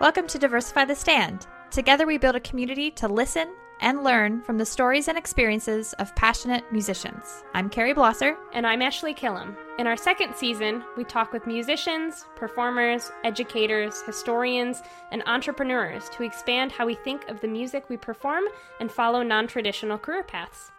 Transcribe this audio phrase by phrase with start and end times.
[0.00, 1.48] Welcome to Diversify the Stand.
[1.72, 6.14] Together we build a community to listen and learn from the stories and experiences of
[6.14, 7.42] passionate musicians.
[7.52, 8.36] I'm Carrie Blosser.
[8.52, 9.56] And I'm Ashley Killam.
[9.80, 16.70] In our second season, we talk with musicians, performers, educators, historians, and entrepreneurs to expand
[16.70, 18.44] how we think of the music we perform
[18.78, 20.70] and follow non traditional career paths.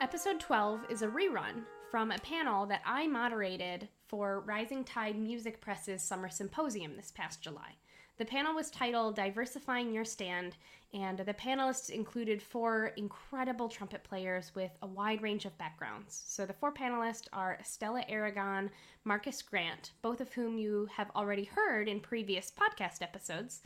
[0.00, 5.60] Episode 12 is a rerun from a panel that I moderated for Rising Tide Music
[5.60, 7.74] Press's Summer Symposium this past July.
[8.20, 10.54] The panel was titled Diversifying Your Stand,
[10.92, 16.22] and the panelists included four incredible trumpet players with a wide range of backgrounds.
[16.26, 18.70] So the four panelists are Stella Aragon,
[19.04, 23.62] Marcus Grant, both of whom you have already heard in previous podcast episodes,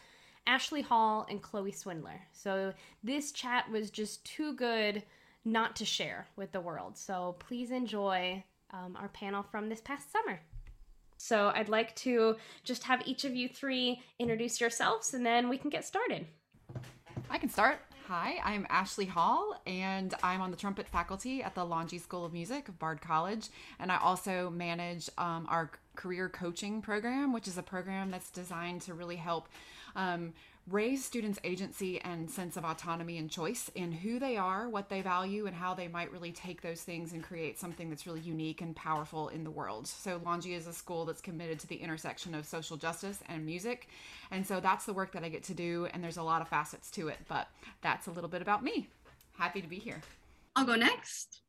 [0.46, 2.20] Ashley Hall, and Chloe Swindler.
[2.32, 5.02] So this chat was just too good
[5.44, 6.96] not to share with the world.
[6.96, 10.38] So please enjoy um, our panel from this past summer.
[11.16, 15.58] So I'd like to just have each of you three introduce yourselves and then we
[15.58, 16.26] can get started.
[17.30, 17.80] I can start.
[18.06, 22.34] Hi, I'm Ashley Hall, and I'm on the trumpet faculty at the Longy School of
[22.34, 23.48] Music of Bard College.
[23.78, 28.82] And I also manage um, our career coaching program, which is a program that's designed
[28.82, 29.48] to really help
[29.96, 30.34] um,
[30.70, 35.02] raise students' agency and sense of autonomy and choice in who they are, what they
[35.02, 38.62] value, and how they might really take those things and create something that's really unique
[38.62, 39.86] and powerful in the world.
[39.86, 43.88] So, Longy is a school that's committed to the intersection of social justice and music.
[44.30, 46.48] And so, that's the work that I get to do, and there's a lot of
[46.48, 47.48] facets to it, but
[47.82, 48.88] that's a little bit about me.
[49.36, 50.00] Happy to be here.
[50.56, 51.42] I'll go next.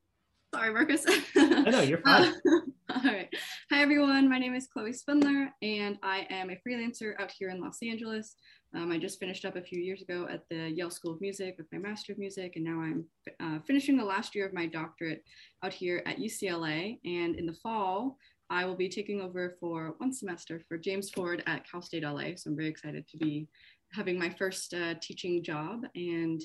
[0.53, 1.05] Sorry, Marcus.
[1.35, 2.33] I know you're fine.
[2.89, 3.29] all right.
[3.71, 4.29] Hi, everyone.
[4.29, 8.35] My name is Chloe Spindler, and I am a freelancer out here in Los Angeles.
[8.75, 11.55] Um, I just finished up a few years ago at the Yale School of Music
[11.57, 13.05] with my Master of Music, and now I'm
[13.39, 15.23] uh, finishing the last year of my doctorate
[15.63, 16.99] out here at UCLA.
[17.05, 18.17] And in the fall,
[18.49, 22.35] I will be taking over for one semester for James Ford at Cal State LA.
[22.35, 23.47] So I'm very excited to be
[23.93, 25.83] having my first uh, teaching job.
[25.95, 26.41] And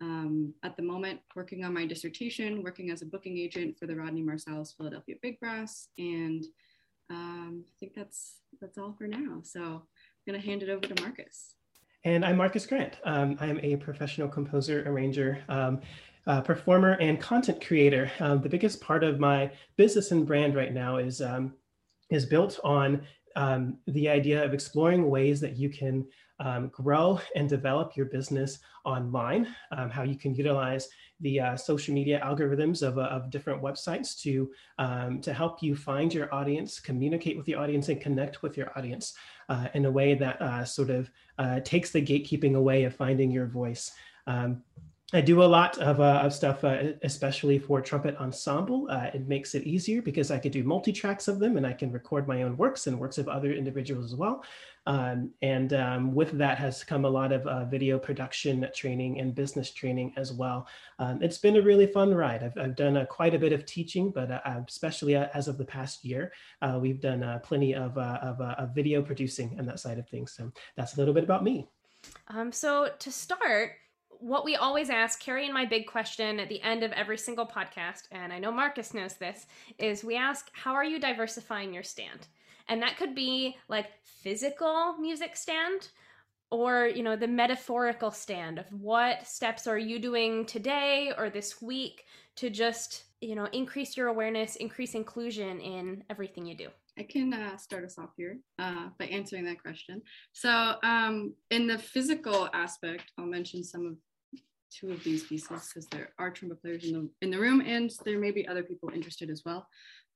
[0.00, 3.94] um, at the moment, working on my dissertation, working as a booking agent for the
[3.94, 5.88] Rodney Marsalis Philadelphia Big Brass.
[5.98, 6.44] And
[7.10, 9.40] um, I think that's that's all for now.
[9.42, 9.82] So
[10.26, 11.56] I'm to hand it over to Marcus.
[12.06, 12.98] And I'm Marcus Grant.
[13.04, 15.80] Um, I'm a professional composer, arranger, um,
[16.26, 18.12] uh, performer, and content creator.
[18.20, 21.54] Um, the biggest part of my business and brand right now is um,
[22.10, 23.06] is built on
[23.36, 26.06] um, the idea of exploring ways that you can
[26.40, 29.48] um, grow and develop your business online,
[29.90, 30.88] how you can utilize
[31.20, 35.76] the uh, social media algorithms of, uh, of different websites to, um, to help you
[35.76, 39.14] find your audience, communicate with the audience, and connect with your audience
[39.48, 43.30] uh, in a way that uh, sort of uh, takes the gatekeeping away of finding
[43.30, 43.92] your voice.
[44.26, 44.62] Um,
[45.14, 48.88] I do a lot of, uh, of stuff, uh, especially for trumpet ensemble.
[48.90, 51.92] Uh, it makes it easier because I can do multi-tracks of them and I can
[51.92, 54.42] record my own works and works of other individuals as well.
[54.86, 59.36] Um, and um, with that has come a lot of uh, video production training and
[59.36, 60.66] business training as well.
[60.98, 62.42] Um, it's been a really fun ride.
[62.42, 65.64] I've, I've done uh, quite a bit of teaching, but uh, especially as of the
[65.64, 66.32] past year,
[66.80, 70.32] we've done plenty of, of, of video producing and that side of things.
[70.32, 71.68] So that's a little bit about me.
[72.28, 73.72] Um, so to start,
[74.24, 77.46] what we always ask, Carrie and my big question at the end of every single
[77.46, 79.44] podcast, and I know Marcus knows this,
[79.78, 82.26] is we ask, How are you diversifying your stand?
[82.68, 85.88] And that could be like physical music stand
[86.50, 91.60] or, you know, the metaphorical stand of what steps are you doing today or this
[91.60, 92.06] week
[92.36, 96.68] to just, you know, increase your awareness, increase inclusion in everything you do.
[96.98, 100.00] I can uh, start us off here uh, by answering that question.
[100.32, 103.96] So, um, in the physical aspect, I'll mention some of
[104.78, 107.90] two of these pieces because there are trumpet players in the in the room, and
[108.04, 109.66] there may be other people interested as well.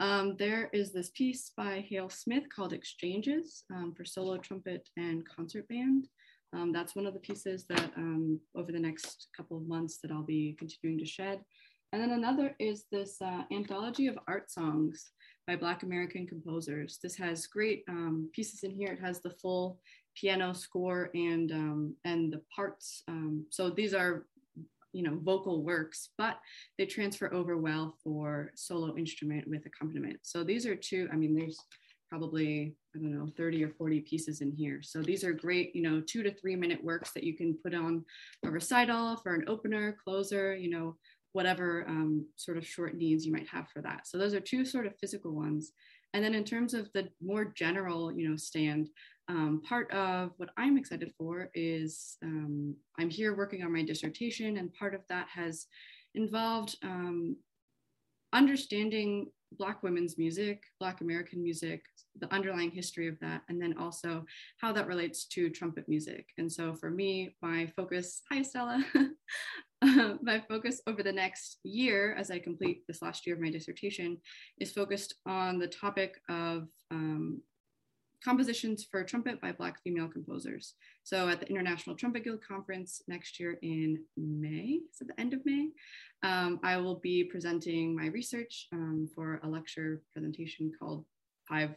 [0.01, 5.27] Um, there is this piece by Hale Smith called Exchanges um, for solo trumpet and
[5.29, 6.07] concert band.
[6.53, 10.11] Um, that's one of the pieces that um, over the next couple of months that
[10.11, 11.41] I'll be continuing to shed.
[11.93, 15.11] And then another is this uh, anthology of art songs
[15.47, 16.99] by Black American composers.
[17.03, 18.93] This has great um, pieces in here.
[18.93, 19.81] It has the full
[20.15, 23.03] piano score and um, and the parts.
[23.09, 24.27] Um, so these are
[24.99, 26.41] you know vocal works but
[26.77, 30.19] they transfer over well for solo instrument with accompaniment.
[30.23, 31.59] So these are two i mean there's
[32.11, 34.81] probably i don't know 30 or 40 pieces in here.
[34.83, 37.75] So these are great you know two to three minute works that you can put
[37.75, 38.05] on
[38.45, 40.97] a recital for an opener closer you know
[41.33, 44.09] whatever um, sort of short needs you might have for that.
[44.09, 45.73] So those are two sort of physical ones
[46.15, 48.89] and then in terms of the more general you know stand
[49.29, 54.57] um, part of what I'm excited for is um, I'm here working on my dissertation,
[54.57, 55.67] and part of that has
[56.15, 57.37] involved um,
[58.33, 61.83] understanding Black women's music, Black American music,
[62.21, 64.25] the underlying history of that, and then also
[64.61, 66.27] how that relates to trumpet music.
[66.39, 68.85] And so for me, my focus, hi Stella,
[70.23, 74.19] my focus over the next year as I complete this last year of my dissertation
[74.59, 77.41] is focused on the topic of um,
[78.25, 80.75] compositions for trumpet by Black female composers.
[81.05, 85.41] So at the International Trumpet Guild Conference next year in May, so the end of
[85.45, 85.69] May,
[86.23, 91.05] um, I will be presenting my research um, for a lecture presentation called
[91.49, 91.71] Five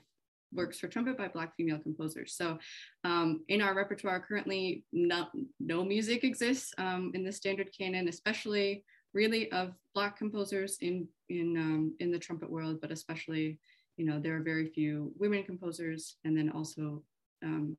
[0.54, 2.36] Works for Trumpet by Black Female Composers.
[2.36, 2.58] So
[3.04, 5.28] um, in our repertoire currently, no,
[5.60, 8.84] no music exists um, in the standard canon, especially
[9.14, 13.60] really of Black composers in, in, um, in the trumpet world, but especially
[13.98, 17.04] you know, there are very few women composers, and then also
[17.44, 17.78] um,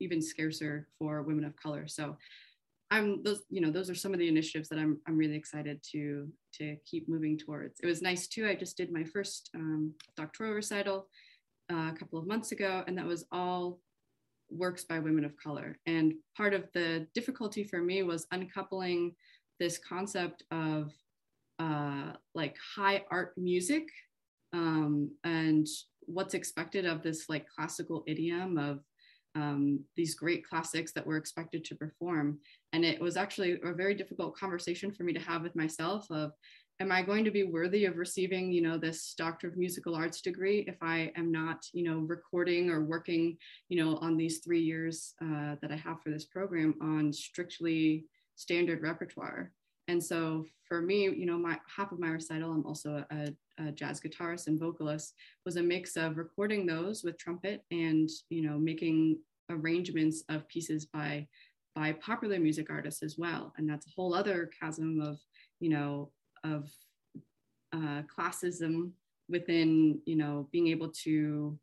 [0.00, 1.86] even scarcer for women of color.
[1.88, 2.16] So
[2.90, 5.82] I'm those, you know, those are some of the initiatives that I'm I'm really excited
[5.92, 6.28] to
[6.58, 7.80] to keep moving towards.
[7.80, 8.46] It was nice too.
[8.46, 11.08] I just did my first um, doctoral recital
[11.72, 13.80] uh, a couple of months ago, and that was all
[14.50, 15.78] works by women of color.
[15.86, 19.14] And part of the difficulty for me was uncoupling
[19.58, 20.92] this concept of
[21.58, 23.88] uh, like high art music
[24.52, 25.66] um, and
[26.00, 28.80] what's expected of this like classical idiom of
[29.36, 32.38] um, these great classics that we're expected to perform.
[32.72, 36.32] And it was actually a very difficult conversation for me to have with myself of,
[36.80, 40.20] am I going to be worthy of receiving, you know, this Doctor of Musical Arts
[40.20, 43.36] degree if I am not, you know, recording or working,
[43.68, 48.06] you know, on these three years uh, that I have for this program on strictly
[48.34, 49.52] standard repertoire?
[49.86, 53.70] And so for me, you know, my half of my recital, I'm also a, a
[53.70, 58.58] jazz guitarist and vocalist, was a mix of recording those with trumpet and, you know,
[58.58, 59.18] making
[59.50, 61.28] arrangements of pieces by
[61.74, 63.52] by popular music artists as well.
[63.56, 65.18] And that's a whole other chasm of,
[65.58, 66.12] you know,
[66.44, 66.70] of
[67.72, 68.90] uh, classism
[69.28, 71.58] within, you know, being able to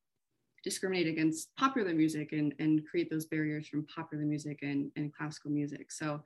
[0.63, 5.51] discriminate against popular music and, and create those barriers from popular music and, and classical
[5.51, 5.91] music.
[5.91, 6.23] So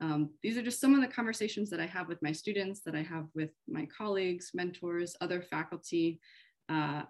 [0.00, 2.94] um, these are just some of the conversations that I have with my students, that
[2.94, 6.20] I have with my colleagues, mentors, other faculty,
[6.68, 7.02] uh,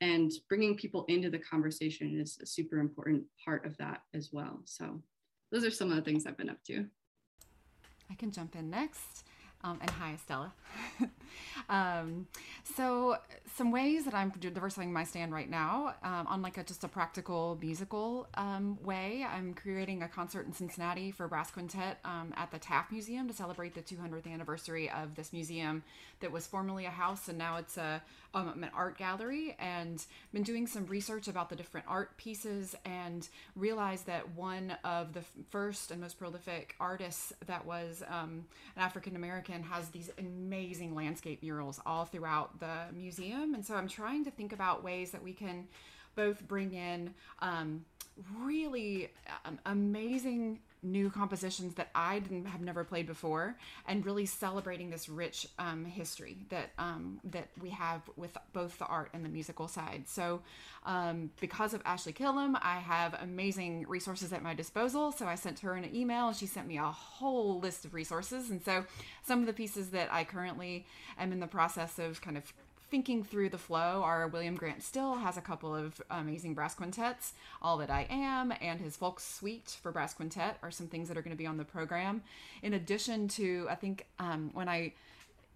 [0.00, 4.60] and bringing people into the conversation is a super important part of that as well.
[4.64, 5.00] So
[5.50, 6.84] those are some of the things I've been up to.
[8.10, 9.24] I can jump in next.
[9.64, 10.52] Um, and hi, Stella.
[11.68, 12.26] um,
[12.76, 13.16] so,
[13.56, 16.88] some ways that I'm diversifying my stand right now, um, on like a, just a
[16.88, 22.50] practical musical um, way, I'm creating a concert in Cincinnati for brass quintet um, at
[22.50, 25.82] the Taft Museum to celebrate the 200th anniversary of this museum
[26.20, 28.02] that was formerly a house and now it's a
[28.34, 29.56] um, an art gallery.
[29.58, 35.14] And been doing some research about the different art pieces and realized that one of
[35.14, 38.44] the first and most prolific artists that was an
[38.76, 43.54] African American has these amazing landscape murals all throughout the museum.
[43.54, 45.66] And so I'm trying to think about ways that we can
[46.14, 47.84] both bring in um,
[48.40, 49.10] really
[49.44, 53.56] um, amazing new compositions that I didn't have never played before,
[53.88, 58.86] and really celebrating this rich um, history that um, that we have with both the
[58.86, 60.04] art and the musical side.
[60.06, 60.42] So,
[60.84, 65.12] um, because of Ashley Killam, I have amazing resources at my disposal.
[65.12, 68.50] So I sent her an email, and she sent me a whole list of resources.
[68.50, 68.84] And so,
[69.24, 70.86] some of the pieces that I currently
[71.18, 72.52] am in the process of kind of
[72.94, 77.32] thinking through the flow, our William Grant Still has a couple of amazing brass quintets.
[77.60, 81.18] All That I Am and his Folk Suite for brass quintet are some things that
[81.18, 82.22] are going to be on the program.
[82.62, 84.92] In addition to, I think um, when I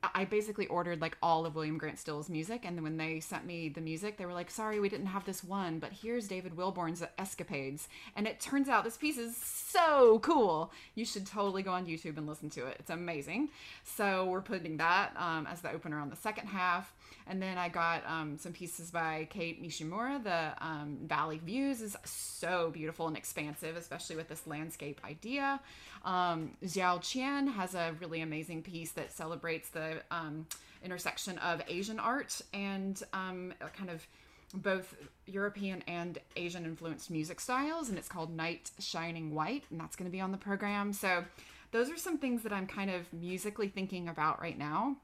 [0.02, 3.44] I basically ordered like all of William Grant Still's music, and then when they sent
[3.44, 6.56] me the music, they were like, "Sorry, we didn't have this one, but here's David
[6.56, 10.72] Wilborn's Escapades." And it turns out this piece is so cool.
[10.94, 12.76] You should totally go on YouTube and listen to it.
[12.78, 13.48] It's amazing.
[13.84, 16.92] So we're putting that um, as the opener on the second half,
[17.28, 20.22] and then I got um, some pieces by Kate Nishimura.
[20.22, 25.60] The um, Valley Views is so beautiful and expansive, especially with this landscape idea.
[26.04, 30.46] Um, Xiao Qian has a really amazing piece that celebrates the um,
[30.82, 34.06] intersection of Asian art and um, kind of
[34.54, 34.94] both
[35.26, 40.10] European and Asian influenced music styles, and it's called Night Shining White, and that's going
[40.10, 40.92] to be on the program.
[40.92, 41.24] So,
[41.70, 44.96] those are some things that I'm kind of musically thinking about right now.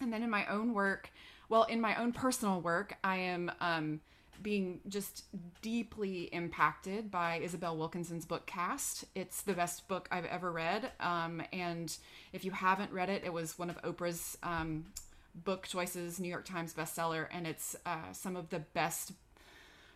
[0.00, 1.10] And then in my own work,
[1.50, 4.00] well, in my own personal work, I am um,
[4.40, 5.24] being just
[5.62, 9.04] deeply impacted by Isabel Wilkerson's book Caste.
[9.16, 10.92] It's the best book I've ever read.
[11.00, 11.94] Um, and
[12.32, 14.86] if you haven't read it, it was one of Oprah's um,
[15.34, 19.12] book choices, New York Times bestseller, and it's uh, some of the best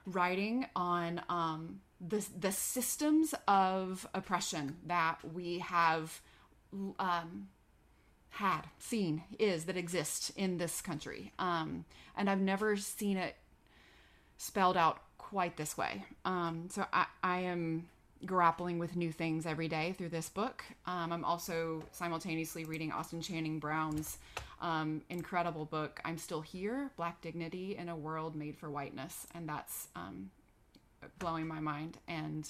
[0.07, 6.21] writing on um, the, the systems of oppression that we have
[6.99, 7.47] um,
[8.35, 11.33] had, seen, is, that exists in this country.
[11.39, 11.85] Um,
[12.17, 13.37] and I've never seen it
[14.37, 16.05] spelled out quite this way.
[16.25, 17.89] Um, so I, I am
[18.27, 20.65] grappling with new things every day through this book.
[20.87, 24.19] Um, I'm also simultaneously reading Austin Channing Brown's
[24.61, 29.29] um, incredible book, I'm Still Here Black Dignity in a World Made for Whiteness.
[29.35, 30.31] And that's um,
[31.21, 31.99] blowing my mind.
[32.09, 32.49] And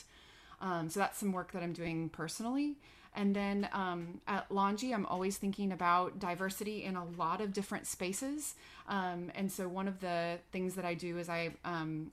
[0.63, 2.77] um, so that's some work that I'm doing personally.
[3.15, 7.87] And then um, at Longy, I'm always thinking about diversity in a lot of different
[7.87, 8.55] spaces.
[8.89, 12.11] Um, and so one of the things that I do is I um,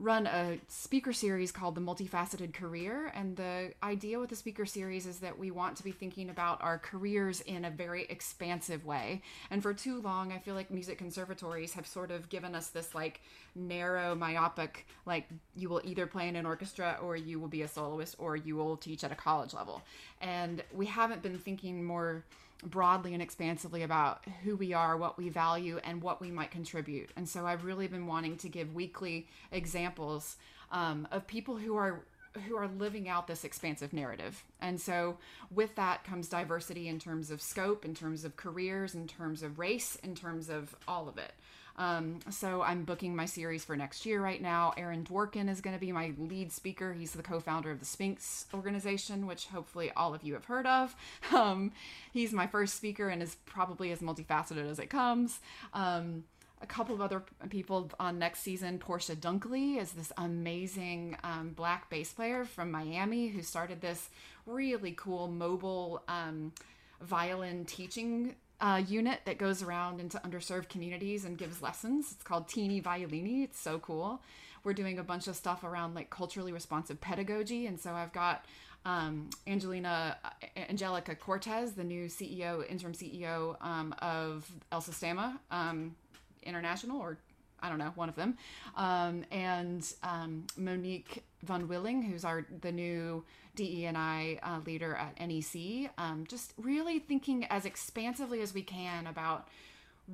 [0.00, 3.12] run a speaker series called The Multifaceted Career.
[3.14, 6.62] And the idea with the speaker series is that we want to be thinking about
[6.62, 9.22] our careers in a very expansive way.
[9.50, 12.94] And for too long, I feel like music conservatories have sort of given us this
[12.94, 13.20] like
[13.54, 17.68] narrow, myopic, like you will either play in an orchestra or you will be a
[17.68, 19.82] soloist or you will teach at a college level.
[20.20, 22.24] And we haven't been thinking more
[22.64, 27.10] broadly and expansively about who we are, what we value, and what we might contribute.
[27.16, 30.36] And so I've really been wanting to give weekly examples
[30.70, 32.04] um, of people who are
[32.48, 34.42] who are living out this expansive narrative.
[34.60, 35.18] And so
[35.52, 39.60] with that comes diversity in terms of scope, in terms of careers, in terms of
[39.60, 41.32] race, in terms of all of it.
[41.76, 44.72] Um, so I'm booking my series for next year right now.
[44.76, 46.92] Aaron Dworkin is going to be my lead speaker.
[46.92, 50.94] He's the co-founder of the Sphinx organization, which hopefully all of you have heard of.
[51.34, 51.72] Um,
[52.12, 55.40] he's my first speaker and is probably as multifaceted as it comes.
[55.72, 56.24] Um,
[56.62, 58.78] a couple of other people on next season.
[58.78, 64.08] Portia Dunkley is this amazing um, black bass player from Miami who started this
[64.46, 66.52] really cool mobile um,
[67.00, 72.12] violin teaching uh, unit that goes around into underserved communities and gives lessons.
[72.12, 73.44] It's called Teeny Violini.
[73.44, 74.22] It's so cool.
[74.62, 78.46] We're doing a bunch of stuff around like culturally responsive pedagogy, and so I've got
[78.86, 85.94] um, Angelina uh, Angelica Cortez, the new CEO, interim CEO um, of El Sistema um,
[86.42, 87.18] International, or
[87.64, 88.36] I don't know, one of them,
[88.76, 93.24] um, and um, Monique Von Willing, who's our the new
[93.56, 95.90] DE&I uh, leader at NEC.
[95.96, 99.48] Um, just really thinking as expansively as we can about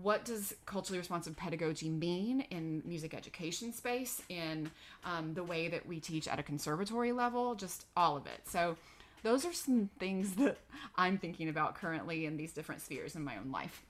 [0.03, 4.71] what does culturally responsive pedagogy mean in music education space, in
[5.05, 8.41] um, the way that we teach at a conservatory level, just all of it.
[8.47, 8.77] So
[9.23, 10.59] those are some things that
[10.97, 13.83] I'm thinking about currently in these different spheres in my own life.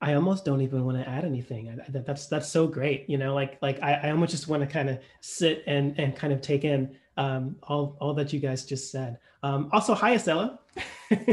[0.00, 1.68] I almost don't even want to add anything.
[1.68, 3.08] I, that, that's that's so great.
[3.08, 6.14] You know, like like I, I almost just want to kind of sit and and
[6.14, 9.18] kind of take in um, all all that you guys just said.
[9.42, 10.58] Um, also, hi Estella.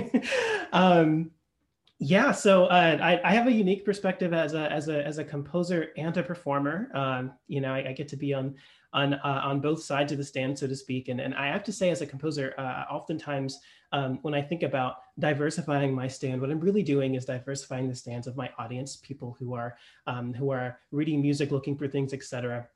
[0.74, 1.32] um,
[2.04, 5.24] yeah, so uh, I, I have a unique perspective as a as a as a
[5.24, 6.90] composer and a performer.
[6.96, 8.56] Um, you know, I, I, get to be on
[8.92, 11.10] on uh, on both sides of the stand, so to speak.
[11.10, 13.60] And and I have to say, as a composer, uh, oftentimes
[13.92, 17.96] um, when I think about diversifying my stand, what I'm really doing is diversifying the
[17.96, 22.14] stands of my audience, people who are um, who are reading music, looking for things,
[22.14, 22.68] etc.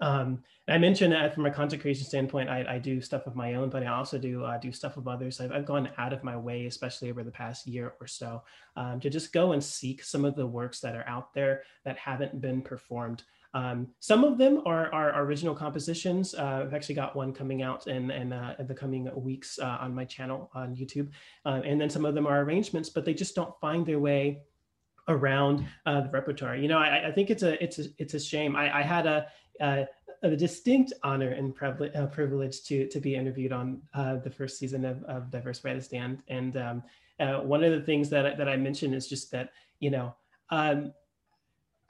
[0.00, 3.54] Um, I mentioned that from a content creation standpoint, I, I, do stuff of my
[3.54, 5.40] own, but I also do uh, do stuff of others.
[5.40, 8.42] I've, I've, gone out of my way, especially over the past year or so,
[8.76, 11.98] um, to just go and seek some of the works that are out there that
[11.98, 13.24] haven't been performed.
[13.52, 16.34] Um, some of them are, are original compositions.
[16.34, 19.78] Uh, I've actually got one coming out in, in, uh, in the coming weeks uh,
[19.80, 21.10] on my channel on YouTube.
[21.44, 24.42] Uh, and then some of them are arrangements, but they just don't find their way
[25.08, 26.56] around uh, the repertoire.
[26.56, 28.54] You know, I, I, think it's a it's a it's a shame.
[28.54, 29.26] I, I had a,
[29.60, 29.86] a,
[30.22, 34.84] a distinct honor and privilege, uh, privilege to to be interviewed on the first season
[34.84, 36.22] of, of Diversify the Stand.
[36.28, 36.82] And um,
[37.18, 40.14] one of the things that that I mentioned is just that you know
[40.50, 40.92] um,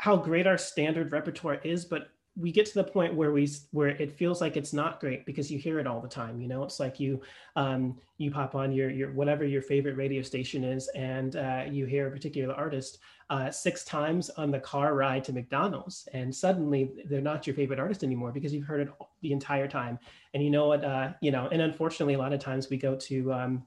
[0.00, 3.88] how great our standard repertoire is, but we get to the point where we where
[3.88, 6.62] it feels like it's not great because you hear it all the time you know?
[6.62, 7.20] It's like you
[7.56, 11.84] um, you pop on your your whatever your favorite radio station is and uh, you
[11.86, 16.92] hear a particular artist uh, six times on the car ride to mcdonald's and suddenly
[17.06, 18.88] they're not your favorite artist anymore because you've heard it
[19.22, 19.98] the entire time.
[20.32, 22.94] And you know what uh, you know and unfortunately a lot of times we go
[22.94, 23.66] to um,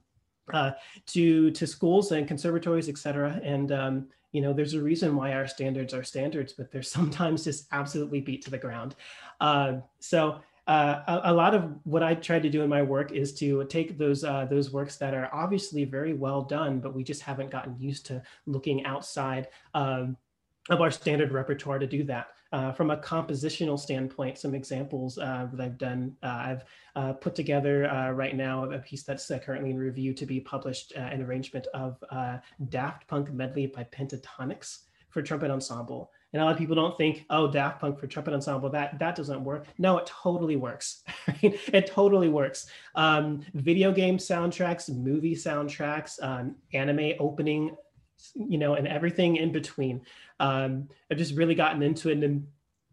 [0.52, 0.72] uh,
[1.06, 5.32] to to schools and conservatories et cetera and um, you know there's a reason why
[5.32, 8.94] our standards are standards but they're sometimes just absolutely beat to the ground
[9.40, 13.12] uh, so uh, a, a, lot of what I try to do in my work
[13.12, 17.04] is to take those uh, those works that are obviously very well done, but we
[17.04, 20.16] just haven't gotten used to looking outside um,
[20.70, 22.28] of our standard repertoire to do that.
[22.54, 27.34] Uh, from a compositional standpoint, some examples uh, that I've done, uh, I've uh, put
[27.34, 31.20] together uh, right now a piece that's uh, currently in review to be published, an
[31.20, 31.98] arrangement of
[32.68, 36.12] Daft Punk medley by Pentatonix for trumpet ensemble.
[36.32, 39.16] And a lot of people don't think, oh, Daft Punk for trumpet ensemble, that that
[39.16, 39.66] doesn't work.
[39.78, 41.02] No, it totally works.
[41.42, 42.68] it totally works.
[42.94, 47.74] Um, video game soundtracks, movie soundtracks, um, anime opening
[48.34, 50.02] you know, and everything in between.
[50.40, 52.22] Um, I've just really gotten into it.
[52.22, 52.46] And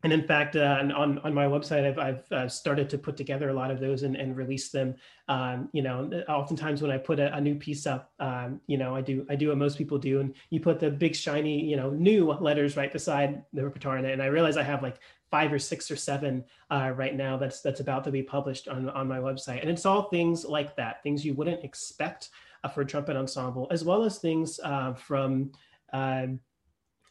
[0.03, 3.49] and in fact, uh, on on my website, I've I've uh, started to put together
[3.49, 4.95] a lot of those and, and release them.
[5.27, 8.95] Um, you know, oftentimes when I put a, a new piece up, um, you know,
[8.95, 11.77] I do I do what most people do, and you put the big shiny, you
[11.77, 14.05] know, new letters right beside the repertoire it.
[14.05, 14.97] And I realize I have like
[15.29, 18.89] five or six or seven uh, right now that's that's about to be published on
[18.89, 22.81] on my website, and it's all things like that, things you wouldn't expect uh, for
[22.81, 25.51] a trumpet ensemble, as well as things uh, from.
[25.93, 26.39] Um,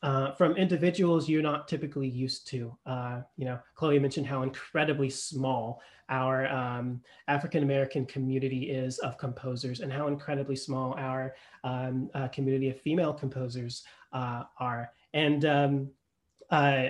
[0.02, 2.74] uh, from individuals you're not typically used to.
[2.86, 9.16] Uh, you know, Chloe mentioned how incredibly small our um, African American community is of
[9.16, 14.90] composers and how incredibly small our um, uh, community of female composers uh, are.
[15.14, 15.90] And um,
[16.50, 16.88] uh,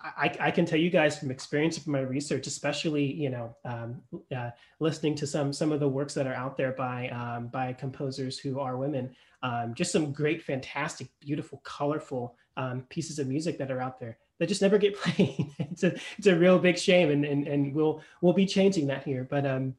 [0.00, 4.00] I, I, can tell you guys from experience from my research, especially you know um,
[4.34, 7.72] uh, listening to some some of the works that are out there by um, by
[7.72, 13.58] composers who are women, um, just some great, fantastic, beautiful, colorful um, pieces of music
[13.58, 15.50] that are out there that just never get played.
[15.58, 19.04] it's a it's a real big shame, and and and we'll we'll be changing that
[19.04, 19.26] here.
[19.28, 19.74] But um,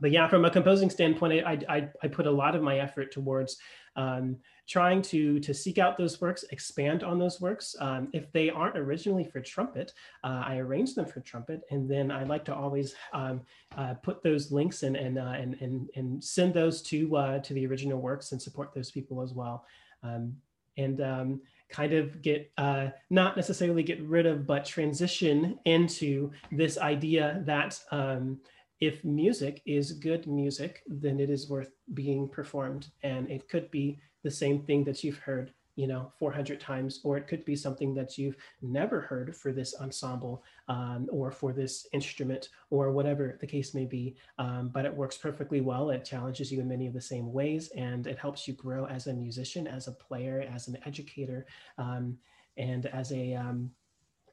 [0.00, 3.12] but yeah, from a composing standpoint, I I, I put a lot of my effort
[3.12, 3.56] towards
[3.96, 4.36] um,
[4.68, 7.74] trying to to seek out those works, expand on those works.
[7.80, 9.92] Um, if they aren't originally for trumpet,
[10.24, 13.42] uh, I arrange them for trumpet, and then I like to always um,
[13.76, 17.54] uh, put those links and and, uh, and and and send those to uh, to
[17.54, 19.64] the original works and support those people as well.
[20.02, 20.36] Um,
[20.78, 26.76] and um, kind of get uh, not necessarily get rid of, but transition into this
[26.78, 28.38] idea that um,
[28.80, 32.88] if music is good music, then it is worth being performed.
[33.02, 37.16] And it could be the same thing that you've heard, you know, 400 times, or
[37.16, 41.86] it could be something that you've never heard for this ensemble um, or for this
[41.92, 44.16] instrument or whatever the case may be.
[44.38, 45.90] Um, but it works perfectly well.
[45.90, 49.06] It challenges you in many of the same ways and it helps you grow as
[49.06, 51.46] a musician, as a player, as an educator,
[51.78, 52.18] um,
[52.58, 53.34] and as a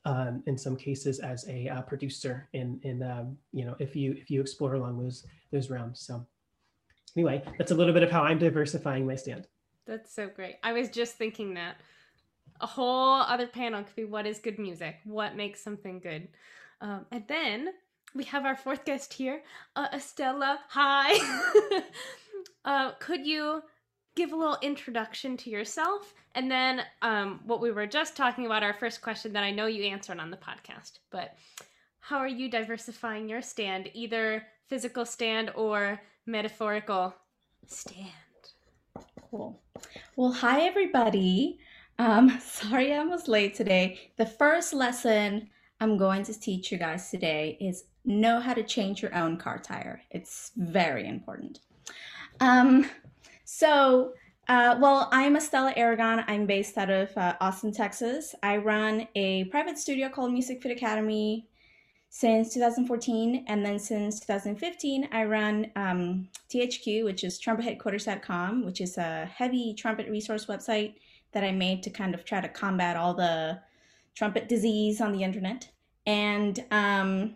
[0.06, 4.14] um, in some cases as a uh, producer in in um, you know if you
[4.14, 6.00] if you explore along those those realms.
[6.02, 6.26] So
[7.16, 9.48] anyway that's a little bit of how i'm diversifying my stand.
[9.86, 10.56] That's so great.
[10.64, 11.78] I was just thinking that.
[12.62, 14.98] A whole other panel could be what is good music?
[15.04, 16.30] What makes something good?
[16.80, 17.70] Um, and then
[18.16, 19.42] we have our fourth guest here
[19.76, 20.60] uh, estella.
[20.70, 21.82] Hi.
[22.66, 23.62] Uh, could you
[24.16, 28.64] give a little introduction to yourself and then um, what we were just talking about
[28.64, 31.36] our first question that i know you answered on the podcast but
[32.00, 37.16] how are you diversifying your stand either physical stand or metaphorical
[37.68, 38.10] stand?
[39.30, 39.62] Cool.
[40.16, 41.60] Well hi everybody.
[42.00, 44.12] Um, sorry i was late today.
[44.18, 45.50] The first lesson
[45.80, 49.60] i'm going to teach you guys today is know how to change your own car
[49.60, 50.02] tire.
[50.12, 51.60] It's very important.
[52.40, 52.90] Um,
[53.56, 54.14] so,
[54.48, 56.24] uh, well, I'm Estella Aragon.
[56.28, 58.34] I'm based out of uh, Austin, Texas.
[58.42, 61.48] I run a private studio called Music Fit Academy
[62.10, 63.46] since 2014.
[63.48, 69.76] And then since 2015, I run um, THQ, which is trumpetheadquarters.com, which is a heavy
[69.76, 70.96] trumpet resource website
[71.32, 73.60] that I made to kind of try to combat all the
[74.16, 75.70] trumpet disease on the internet.
[76.08, 77.36] And um,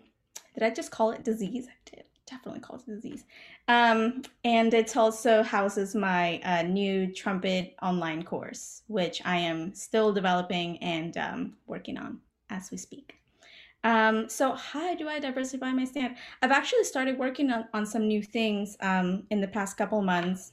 [0.56, 1.68] did I just call it disease?
[1.68, 3.24] I did definitely call it disease.
[3.68, 10.14] Um, and it also houses my uh, new trumpet online course, which I am still
[10.14, 13.16] developing and um, working on as we speak.
[13.84, 16.16] Um, so how do I diversify my stand?
[16.42, 20.52] I've actually started working on, on some new things um, in the past couple months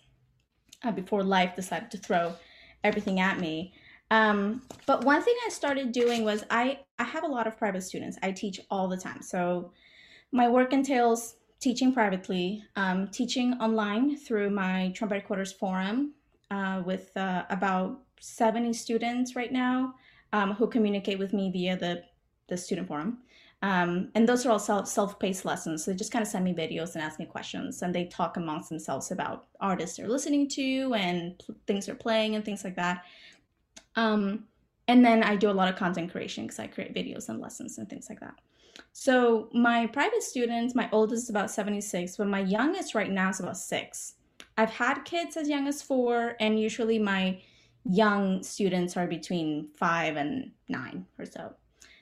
[0.83, 2.35] uh, before life decided to throw
[2.83, 3.75] everything at me.
[4.11, 7.83] Um, but one thing I started doing was I, I have a lot of private
[7.83, 8.19] students.
[8.23, 9.23] I teach all the time.
[9.23, 9.73] So
[10.31, 16.13] my work entails teaching privately, um, teaching online through my Trumpet Quarters forum
[16.51, 19.95] uh, with uh, about 70 students right now
[20.35, 22.05] um, who communicate with me via the,
[22.49, 23.17] the student forum.
[23.63, 25.83] Um, and those are all self, self-paced lessons.
[25.83, 28.37] So they just kind of send me videos and ask me questions and they talk
[28.37, 33.05] amongst themselves about artists they're listening to and things they're playing and things like that.
[33.97, 34.45] Um,
[34.87, 37.79] and then I do a lot of content creation because I create videos and lessons
[37.79, 38.35] and things like that.
[38.93, 43.41] So my private students, my oldest is about 76, but my youngest right now is
[43.41, 44.15] about six.
[44.57, 47.41] I've had kids as young as four, and usually my
[47.85, 51.55] young students are between five and nine or so.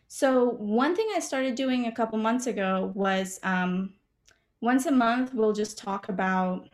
[0.09, 3.95] So one thing I started doing a couple months ago was um,
[4.61, 6.69] once a month we'll just talk about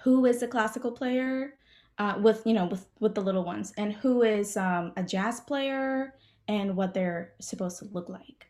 [0.00, 1.54] who is a classical player
[1.98, 5.40] uh, with you know with with the little ones, and who is um, a jazz
[5.40, 6.14] player,
[6.46, 8.46] and what they're supposed to look like.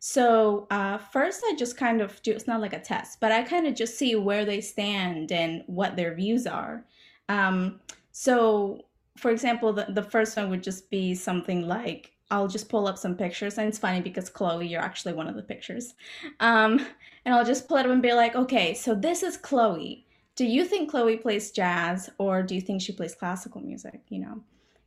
[0.00, 2.32] So uh, first, I just kind of do.
[2.32, 5.62] It's not like a test, but I kind of just see where they stand and
[5.66, 6.86] what their views are.
[7.28, 8.86] Um, so,
[9.18, 12.96] for example, the, the first one would just be something like I'll just pull up
[12.96, 15.92] some pictures, and it's funny because Chloe, you're actually one of the pictures.
[16.40, 16.86] Um,
[17.26, 20.06] and I'll just pull it up and be like, okay, so this is Chloe.
[20.34, 24.00] Do you think Chloe plays jazz, or do you think she plays classical music?
[24.08, 24.40] You know,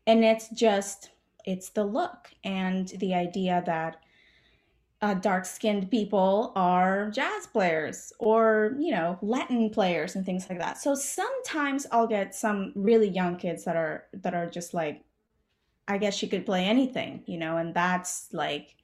[0.08, 1.12] and it's just
[1.46, 3.98] it's the look and the idea that
[5.04, 10.60] uh, dark skinned people are jazz players or, you know, Latin players and things like
[10.60, 10.78] that.
[10.78, 15.04] So sometimes I'll get some really young kids that are, that are just like,
[15.90, 18.78] I guess she could play anything, you know, and that's like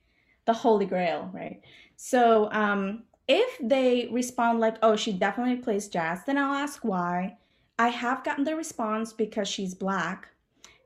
[0.43, 1.61] the holy grail, right?
[1.95, 7.37] So, um, if they respond like, oh, she definitely plays jazz, then I'll ask why.
[7.77, 10.27] I have gotten the response because she's black.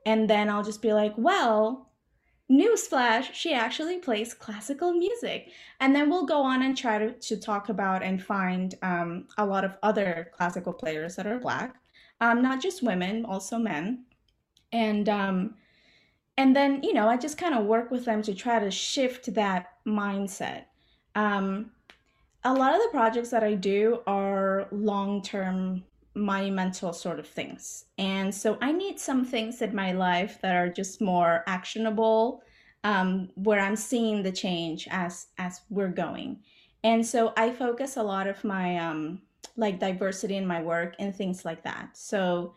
[0.06, 1.90] And then I'll just be like, well,
[2.52, 5.52] newsflash, she actually plays classical music.
[5.80, 9.46] And then we'll go on and try to, to talk about and find um, a
[9.46, 11.76] lot of other classical players that are Black,
[12.22, 14.06] um, not just women, also men.
[14.72, 15.56] And um,
[16.36, 19.34] and then you know, I just kind of work with them to try to shift
[19.36, 20.66] that mindset.
[21.16, 21.72] Um,
[22.44, 25.84] a lot of the projects that I do are long term
[26.16, 27.86] monumental sort of things.
[27.98, 32.44] And so I need some things in my life that are just more actionable,
[32.84, 36.40] um, where I'm seeing the change as as we're going.
[36.84, 39.22] And so I focus a lot of my um,
[39.56, 41.98] like diversity in my work and things like that.
[41.98, 42.56] So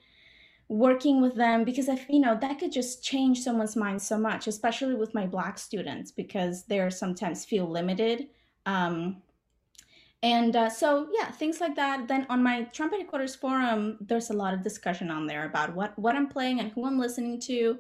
[0.68, 4.48] working with them because I, you know, that could just change someone's mind so much,
[4.48, 8.28] especially with my black students because they're sometimes feel limited.
[8.64, 9.22] Um,
[10.22, 12.08] and uh, so yeah things like that.
[12.08, 15.98] Then on my trumpet headquarters forum there's a lot of discussion on there about what
[15.98, 17.78] what i'm playing and who i'm listening to.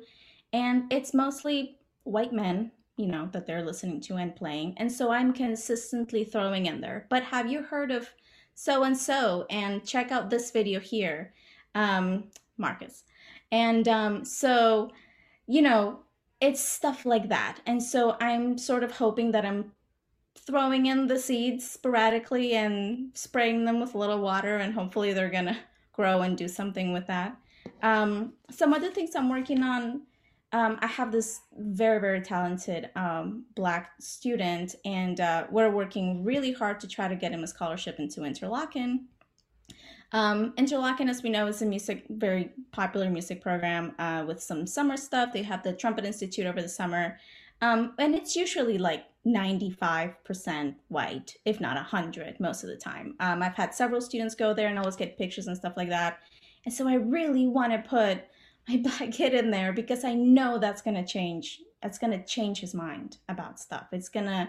[0.52, 4.74] And it's mostly white men you know that they're listening to and playing.
[4.76, 7.06] And so i'm consistently throwing in there.
[7.08, 8.08] But have you heard of
[8.54, 11.32] so and so and check out this video here
[11.74, 12.24] um
[12.58, 13.04] marcus.
[13.50, 14.90] And um so
[15.46, 16.00] you know
[16.40, 17.60] it's stuff like that.
[17.66, 19.72] And so i'm sort of hoping that i'm
[20.36, 25.30] throwing in the seeds sporadically and spraying them with a little water, and hopefully they're
[25.30, 25.58] gonna
[25.92, 27.36] grow and do something with that.
[27.82, 30.02] Um, some other things I'm working on.
[30.52, 36.52] Um, I have this very, very talented um, Black student, and uh, we're working really
[36.52, 39.00] hard to try to get him a scholarship into Interlochen.
[40.12, 44.66] Um, Interlochen, as we know, is a music, very popular music program uh, with some
[44.66, 45.32] summer stuff.
[45.32, 47.18] They have the Trumpet Institute over the summer,
[47.60, 53.14] um, and it's usually like 95% white, if not 100 most of the time.
[53.20, 56.20] Um, I've had several students go there and always get pictures and stuff like that.
[56.64, 58.24] And so I really want to put
[58.68, 61.60] my black kid in there because I know that's going to change.
[61.82, 63.88] It's going to change his mind about stuff.
[63.92, 64.48] It's going to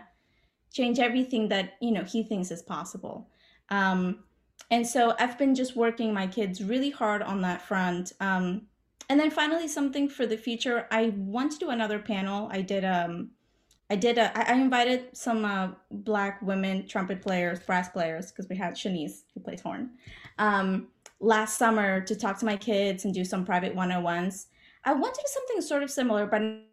[0.71, 3.29] change everything that, you know, he thinks is possible.
[3.69, 4.23] Um,
[4.69, 8.11] and so I've been just working my kids really hard on that front.
[8.19, 8.63] Um,
[9.09, 10.87] and then finally, something for the future.
[10.91, 12.49] I want to do another panel.
[12.51, 13.29] I did um,
[13.89, 18.73] I did I invited some uh, black women trumpet players, brass players, because we had
[18.73, 19.91] Shanice who plays horn,
[20.39, 20.87] um,
[21.19, 24.47] last summer to talk to my kids and do some private one-on-ones.
[24.83, 26.63] I want to do something sort of similar, but I'm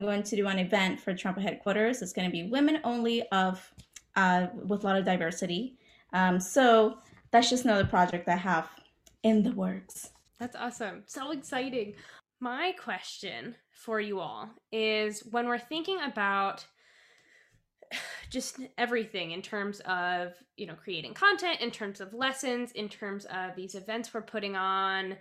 [0.00, 2.02] going to do an event for trumpet headquarters.
[2.02, 3.70] It's going to be women only of
[4.16, 5.76] uh, with a lot of diversity.
[6.12, 6.98] Um, so
[7.30, 8.68] that's just another project I have
[9.22, 10.10] in the works.
[10.40, 11.02] That's awesome.
[11.06, 11.94] So exciting.
[12.40, 16.66] My question for you all is when we're thinking about
[18.30, 23.24] just everything in terms of you know creating content in terms of lessons in terms
[23.26, 25.16] of these events we're putting on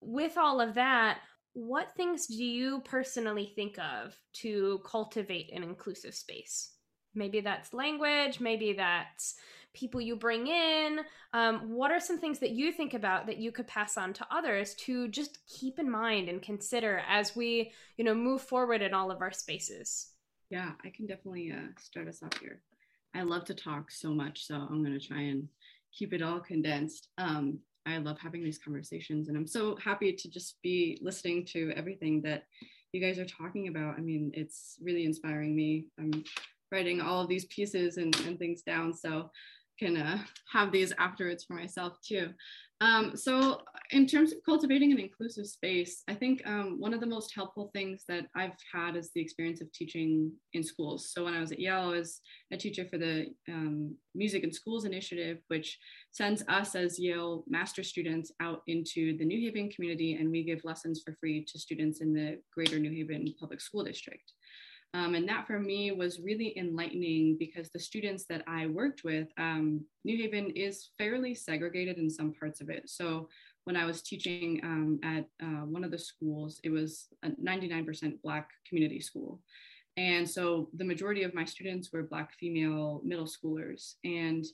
[0.00, 1.18] with all of that
[1.54, 6.70] what things do you personally think of to cultivate an inclusive space?
[7.14, 9.34] Maybe that's language maybe that's
[9.78, 11.00] people you bring in
[11.32, 14.26] um, what are some things that you think about that you could pass on to
[14.30, 18.94] others to just keep in mind and consider as we you know move forward in
[18.94, 20.12] all of our spaces?
[20.50, 22.60] Yeah i can definitely uh, start us off here.
[23.14, 25.48] I love to talk so much so i'm going to try and
[25.92, 27.08] keep it all condensed.
[27.18, 31.72] Um, i love having these conversations and i'm so happy to just be listening to
[31.76, 32.44] everything that
[32.92, 33.96] you guys are talking about.
[33.98, 35.86] I mean it's really inspiring me.
[35.98, 36.24] I'm
[36.70, 39.30] writing all of these pieces and, and things down so
[39.78, 40.18] can uh,
[40.52, 42.30] have these afterwards for myself too.
[42.80, 43.60] Um, so
[43.90, 47.70] in terms of cultivating an inclusive space, I think um, one of the most helpful
[47.74, 51.10] things that I've had is the experience of teaching in schools.
[51.12, 52.20] So when I was at Yale, I was
[52.52, 55.76] a teacher for the um, Music in Schools Initiative, which
[56.12, 60.60] sends us as Yale master students out into the New Haven community and we give
[60.62, 64.32] lessons for free to students in the greater New Haven Public School District.
[64.94, 69.28] Um, and that for me was really enlightening because the students that I worked with,
[69.36, 72.88] um, New Haven is fairly segregated in some parts of it.
[72.88, 73.28] So
[73.64, 78.22] when I was teaching um, at uh, one of the schools, it was a 99%
[78.22, 79.40] Black community school.
[79.98, 83.94] And so the majority of my students were Black female middle schoolers.
[84.04, 84.46] And,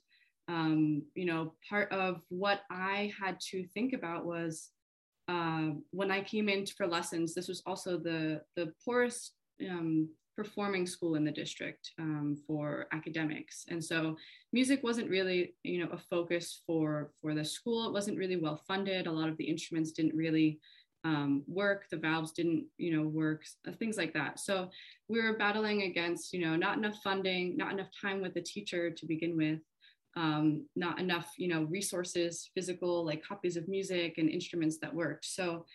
[0.49, 4.71] um, you know, part of what I had to think about was
[5.29, 9.35] uh, when I came in for lessons, this was also the, the poorest
[9.71, 13.65] um, performing school in the district um, for academics.
[13.69, 14.17] And so
[14.53, 17.87] music wasn't really you know a focus for for the school.
[17.89, 19.07] It wasn't really well funded.
[19.07, 20.61] A lot of the instruments didn't really
[21.05, 21.85] um, work.
[21.91, 24.41] The valves didn't you know work uh, things like that.
[24.41, 24.71] So
[25.09, 28.91] we were battling against you know not enough funding not enough time with the teacher
[28.91, 29.61] to begin with
[30.17, 35.27] um, not enough you know resources physical like copies of music and instruments that worked.
[35.27, 35.67] So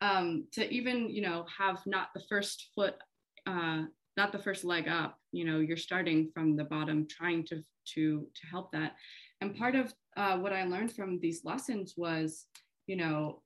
[0.00, 2.94] um, to even you know have not the first foot
[3.46, 3.84] uh,
[4.16, 8.26] not the first leg up you know you're starting from the bottom trying to to
[8.34, 8.94] to help that.
[9.40, 12.46] And part of uh, what i learned from these lessons was
[12.86, 13.42] you know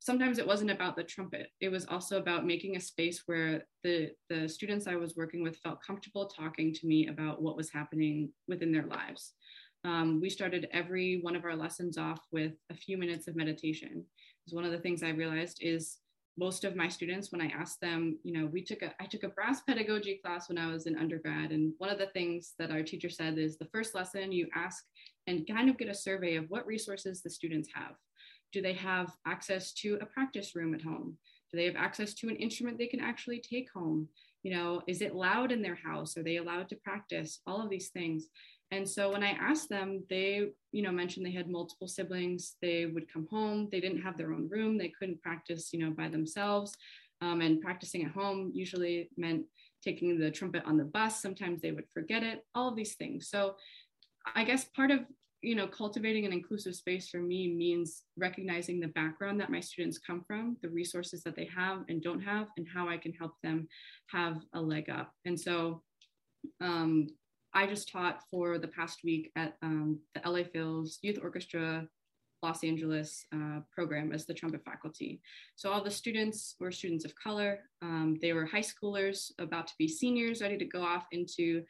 [0.00, 1.48] sometimes it wasn't about the trumpet.
[1.60, 5.56] It was also about making a space where the the students i was working with
[5.58, 9.32] felt comfortable talking to me about what was happening within their lives.
[9.84, 14.04] Um, we started every one of our lessons off with a few minutes of meditation.
[14.44, 15.98] Because one of the things i realized is
[16.38, 19.24] most of my students when i asked them you know we took a i took
[19.24, 22.70] a brass pedagogy class when i was in undergrad and one of the things that
[22.70, 24.84] our teacher said is the first lesson you ask
[25.28, 27.92] and kind of get a survey of what resources the students have.
[28.52, 31.18] Do they have access to a practice room at home?
[31.52, 34.08] Do they have access to an instrument they can actually take home?
[34.42, 36.16] You know is it loud in their house?
[36.16, 37.40] Are they allowed to practice?
[37.46, 38.28] All of these things
[38.70, 42.56] and so when I asked them, they, you know, mentioned they had multiple siblings.
[42.60, 43.68] They would come home.
[43.72, 44.76] They didn't have their own room.
[44.76, 46.76] They couldn't practice, you know, by themselves.
[47.22, 49.44] Um, and practicing at home usually meant
[49.82, 51.22] taking the trumpet on the bus.
[51.22, 52.44] Sometimes they would forget it.
[52.54, 53.30] All of these things.
[53.30, 53.54] So
[54.34, 55.00] I guess part of
[55.40, 59.96] you know cultivating an inclusive space for me means recognizing the background that my students
[59.96, 63.34] come from the resources that they have and don't have and how i can help
[63.44, 63.68] them
[64.08, 65.80] have a leg up and so
[66.60, 67.06] um,
[67.54, 71.88] I just taught for the past week at um, the LA Phil's Youth Orchestra
[72.42, 75.20] Los Angeles uh, program as the trumpet faculty.
[75.56, 77.60] So all the students were students of color.
[77.82, 81.64] Um, they were high schoolers about to be seniors, ready to go off into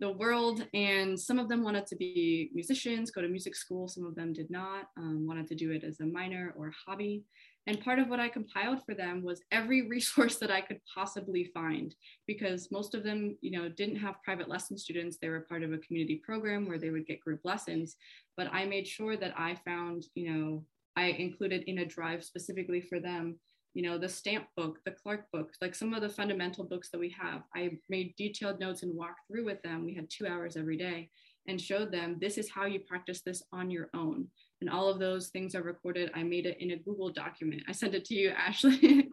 [0.00, 0.66] the world.
[0.74, 3.88] And some of them wanted to be musicians, go to music school.
[3.88, 7.24] Some of them did not, um, wanted to do it as a minor or hobby.
[7.66, 11.50] And part of what I compiled for them was every resource that I could possibly
[11.54, 11.94] find,
[12.26, 15.18] because most of them, you know, didn't have private lesson students.
[15.20, 17.96] They were part of a community program where they would get group lessons.
[18.36, 20.64] But I made sure that I found, you know,
[20.96, 23.38] I included in a drive specifically for them,
[23.74, 26.98] you know, the stamp book, the Clarke book, like some of the fundamental books that
[27.00, 27.42] we have.
[27.54, 29.86] I made detailed notes and walked through with them.
[29.86, 31.08] We had two hours every day
[31.48, 34.28] and showed them this is how you practice this on your own
[34.62, 36.12] and all of those things are recorded.
[36.14, 37.64] I made it in a Google document.
[37.68, 39.10] I sent it to you, Ashley.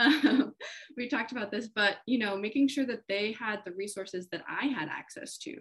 [0.00, 0.52] um,
[0.96, 4.42] we talked about this, but you know, making sure that they had the resources that
[4.48, 5.56] I had access to.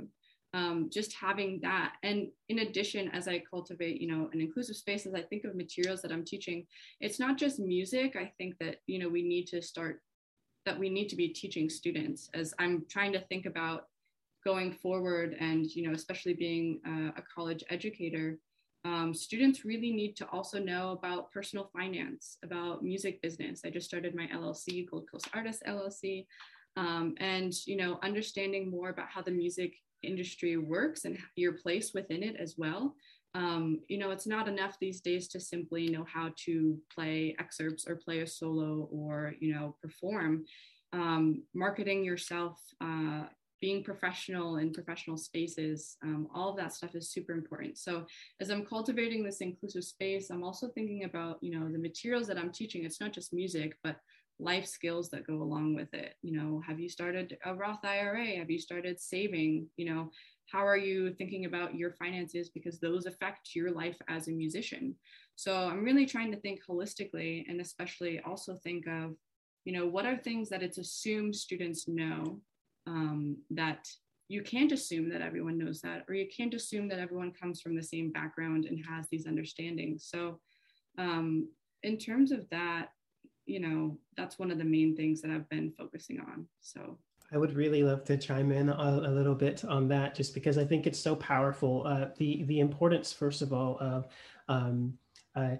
[0.54, 5.06] Um, just having that, and in addition, as I cultivate, you know, an inclusive space,
[5.06, 6.66] as I think of materials that I'm teaching,
[7.00, 8.16] it's not just music.
[8.16, 10.02] I think that you know we need to start
[10.66, 13.84] that we need to be teaching students as I'm trying to think about
[14.44, 16.80] going forward, and you know, especially being
[17.18, 18.40] a college educator
[18.88, 23.62] um, students really need to also know about personal finance, about music business.
[23.66, 26.26] I just started my LLC, Gold Coast Artists LLC,
[26.78, 29.74] um, and you know, understanding more about how the music
[30.04, 32.96] industry works and your place within it as well.
[33.36, 37.86] Um, you know, it's not enough these days to simply know how to play excerpts
[37.90, 40.46] or play a solo or you know perform.
[40.94, 43.26] Um, marketing yourself uh,
[43.60, 47.78] being professional in professional spaces, um, all of that stuff is super important.
[47.78, 48.06] So
[48.40, 52.38] as I'm cultivating this inclusive space, I'm also thinking about, you know, the materials that
[52.38, 52.86] I'm teaching.
[52.86, 53.98] It's not just music, but
[54.40, 56.14] life skills that go along with it.
[56.22, 58.38] You know, have you started a Roth IRA?
[58.38, 59.68] Have you started saving?
[59.78, 60.12] You know,
[60.52, 62.50] how are you thinking about your finances?
[62.50, 64.96] Because those affect your life as a musician.
[65.36, 69.16] So I'm really trying to think holistically and especially also think of,
[69.66, 72.40] you know, what are things that it's assumed students know
[72.88, 73.88] um, that
[74.30, 77.76] you can't assume that everyone knows that, or you can't assume that everyone comes from
[77.76, 80.06] the same background and has these understandings.
[80.06, 80.40] So,
[80.98, 81.48] um,
[81.84, 82.90] in terms of that,
[83.46, 86.48] you know, that's one of the main things that I've been focusing on.
[86.60, 86.98] So,
[87.32, 90.58] I would really love to chime in a, a, little bit on that, just because
[90.58, 91.86] I think it's so powerful.
[91.86, 94.08] Uh, the the importance, first of all, of
[94.48, 94.98] um,
[95.36, 95.56] uh,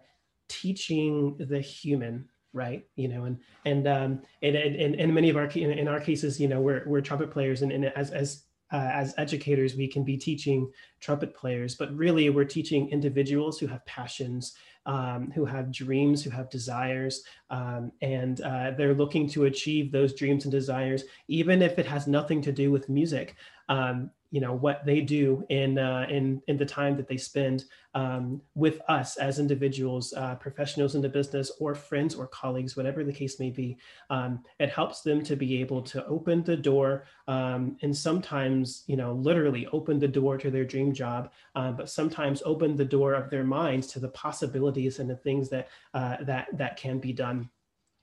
[0.48, 5.46] teaching the human right you know and and um and and, and many of our
[5.46, 8.44] in, in our cases you know we're we're trumpet players and, and as as
[8.74, 13.68] uh, as educators we can be teaching trumpet players but really we're teaching individuals who
[13.68, 19.44] have passions um, who have dreams, who have desires, um, and uh, they're looking to
[19.44, 23.36] achieve those dreams and desires, even if it has nothing to do with music.
[23.68, 27.66] Um, you know what they do in uh, in in the time that they spend
[27.94, 33.04] um, with us as individuals, uh, professionals in the business, or friends or colleagues, whatever
[33.04, 33.78] the case may be.
[34.10, 38.98] Um, it helps them to be able to open the door, um, and sometimes you
[38.98, 43.14] know literally open the door to their dream job, uh, but sometimes open the door
[43.14, 47.14] of their minds to the possibilities and the things that uh, that that can be
[47.14, 47.50] done.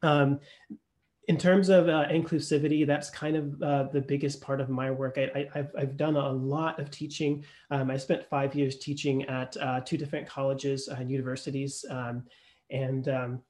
[0.03, 0.41] Um,
[1.29, 5.19] in terms of uh, inclusivity, that's kind of uh, the biggest part of my work.
[5.19, 7.45] I, have I've done a lot of teaching.
[7.71, 12.25] Um, I spent five years teaching at uh, two different colleges and universities, um,
[12.71, 13.43] and um,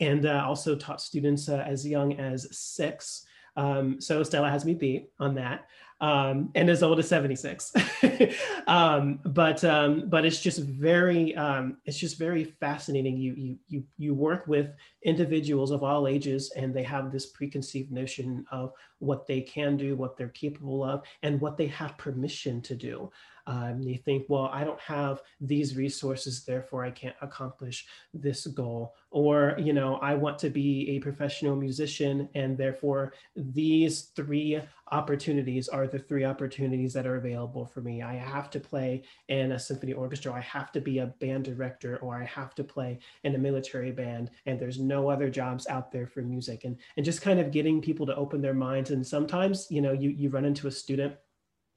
[0.00, 3.24] and uh, also taught students uh, as young as six.
[3.56, 5.66] Um, so Stella has me beat on that
[6.02, 7.72] um, and as old as 76.
[8.66, 13.16] um, but um, but it's just very um, it's just very fascinating.
[13.16, 14.70] You you you you work with
[15.04, 19.94] individuals of all ages, and they have this preconceived notion of what they can do,
[19.94, 23.10] what they're capable of, and what they have permission to do.
[23.46, 28.94] Um, you think, well, I don't have these resources, therefore I can't accomplish this goal.
[29.10, 35.68] Or, you know, I want to be a professional musician, and therefore these three opportunities
[35.68, 38.02] are the three opportunities that are available for me.
[38.02, 41.96] I have to play in a symphony orchestra, I have to be a band director,
[41.98, 45.90] or I have to play in a military band, and there's no other jobs out
[45.90, 46.64] there for music.
[46.64, 48.90] And, and just kind of getting people to open their minds.
[48.90, 51.14] And sometimes, you know, you, you run into a student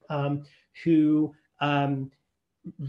[0.10, 0.44] um,
[0.84, 2.12] who um,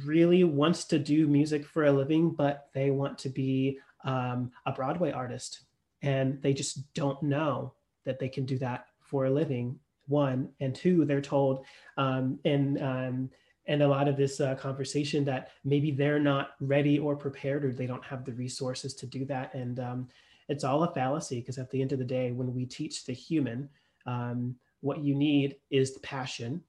[0.05, 4.72] really wants to do music for a living, but they want to be um, a
[4.72, 5.64] Broadway artist.
[6.02, 7.74] And they just don't know
[8.05, 10.50] that they can do that for a living one.
[10.61, 11.64] And two they're told
[11.96, 13.31] um, and um,
[13.68, 17.72] and a lot of this uh, conversation that maybe they're not ready or prepared or
[17.72, 19.52] they don't have the resources to do that.
[19.55, 20.09] And um,
[20.48, 23.12] it's all a fallacy because at the end of the day when we teach the
[23.12, 23.68] human
[24.07, 26.62] um, what you need is the passion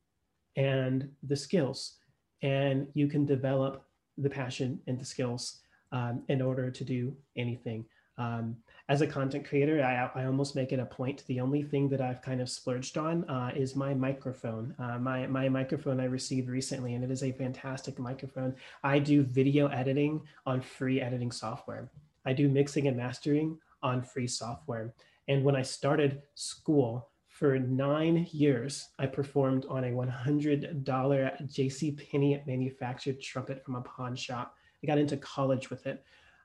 [0.58, 1.94] and the skills
[2.42, 3.86] and you can develop
[4.18, 5.60] the passion and the skills
[5.94, 7.86] um, in order to do anything
[8.18, 8.58] um,
[8.90, 11.24] as a content creator, I, I almost make it a point.
[11.28, 14.74] The only thing that I've kind of splurged on uh, is my microphone.
[14.80, 18.56] Uh, my, my microphone I received recently, and it is a fantastic microphone.
[18.84, 21.90] I do video editing on free editing software.
[22.26, 24.94] I do mixing and mastering on free software.
[25.28, 32.42] And when I started school, for nine years, I performed on a $100 JC Penney
[32.48, 34.56] manufactured trumpet from a pawn shop.
[34.84, 36.04] I got into college with it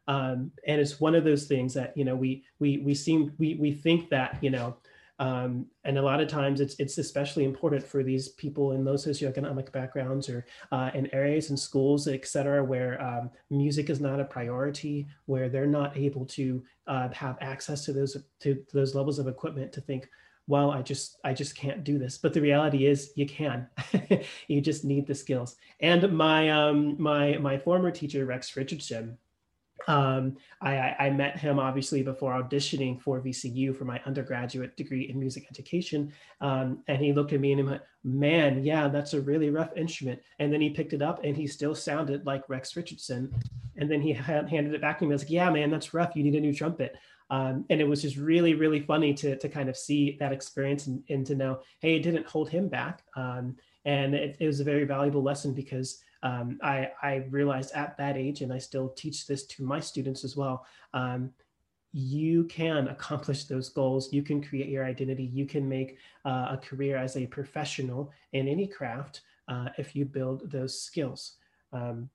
[0.08, 3.54] um, and it's one of those things that you know we we we seem we
[3.54, 4.76] we think that you know
[5.18, 9.06] um, and a lot of times it's it's especially important for these people in those
[9.06, 14.18] socioeconomic backgrounds or uh, in areas and schools et cetera where um, music is not
[14.18, 19.20] a priority where they're not able to uh, have access to those to those levels
[19.20, 20.08] of equipment to think
[20.52, 23.66] well i just i just can't do this but the reality is you can
[24.48, 29.16] you just need the skills and my um my my former teacher rex richardson
[29.88, 35.18] um, I, I, met him obviously before auditioning for VCU for my undergraduate degree in
[35.18, 36.12] music education.
[36.40, 39.76] Um, and he looked at me and he went, man, yeah, that's a really rough
[39.76, 40.20] instrument.
[40.38, 43.34] And then he picked it up and he still sounded like Rex Richardson.
[43.76, 45.10] And then he had, handed it back to me.
[45.10, 46.14] I was like, yeah, man, that's rough.
[46.14, 46.96] You need a new trumpet.
[47.32, 50.86] Um, and it was just really, really funny to, to kind of see that experience
[50.86, 53.04] and, and to know, hey, it didn't hold him back.
[53.16, 57.96] Um, and it, it was a very valuable lesson because um, I, I, realized at
[57.96, 60.66] that age, and I still teach this to my students as well.
[60.92, 61.30] Um,
[61.94, 64.12] you can accomplish those goals.
[64.12, 65.24] You can create your identity.
[65.24, 70.04] You can make uh, a career as a professional in any craft uh, if you
[70.04, 71.36] build those skills.
[71.72, 72.10] Um,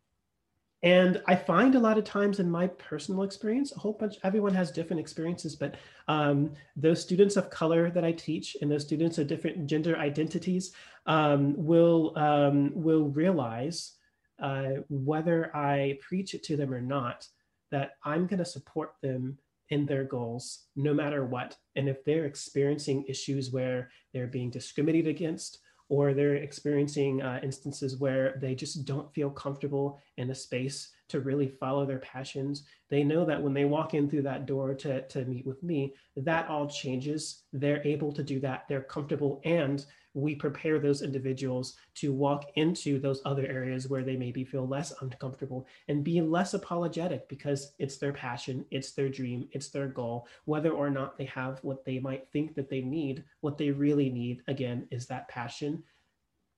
[0.84, 4.54] and I find a lot of times in my personal experience, a whole bunch, everyone
[4.54, 5.76] has different experiences, but
[6.08, 10.74] um, those students of color that I teach and those students of different gender identities
[11.08, 13.94] um, will, um, will realize
[14.40, 17.28] uh, whether I preach it to them or not,
[17.72, 21.58] that I'm going to support them in their goals no matter what.
[21.76, 25.60] And if they're experiencing issues where they're being discriminated against,
[25.90, 31.20] or they're experiencing uh, instances where they just don't feel comfortable in a space to
[31.20, 32.64] really follow their passions.
[32.90, 35.94] They know that when they walk in through that door to, to meet with me,
[36.16, 37.44] that all changes.
[37.54, 38.66] They're able to do that.
[38.68, 39.86] They're comfortable and
[40.18, 44.92] we prepare those individuals to walk into those other areas where they maybe feel less
[45.02, 50.28] uncomfortable and be less apologetic because it's their passion, it's their dream, it's their goal.
[50.46, 54.10] Whether or not they have what they might think that they need, what they really
[54.10, 55.84] need, again, is that passion.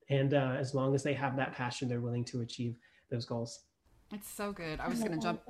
[0.10, 2.78] And uh, as long as they have that passion, they're willing to achieve
[3.12, 3.60] those goals.
[4.12, 4.80] It's so good.
[4.80, 5.41] I was going to jump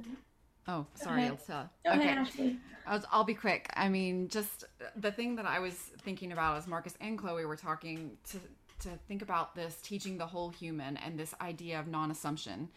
[0.69, 1.67] Oh, sorry, Ilsa.
[1.83, 2.55] Go okay.
[2.85, 3.71] I'll, I'll be quick.
[3.75, 7.55] I mean, just the thing that I was thinking about as Marcus and Chloe were
[7.55, 8.39] talking to
[8.81, 12.69] to think about this teaching the whole human and this idea of non-assumption.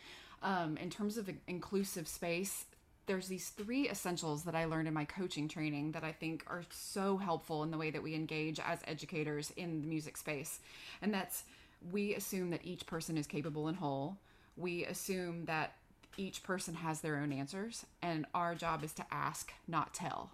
[0.43, 2.65] Um, in terms of inclusive space,
[3.07, 6.65] there's these three essentials that I learned in my coaching training that I think are
[6.71, 10.59] so helpful in the way that we engage as educators in the music space.
[11.01, 11.45] And that's
[11.93, 14.17] we assume that each person is capable and whole.
[14.57, 15.75] We assume that
[16.17, 20.33] each person has their own answers, and our job is to ask, not tell.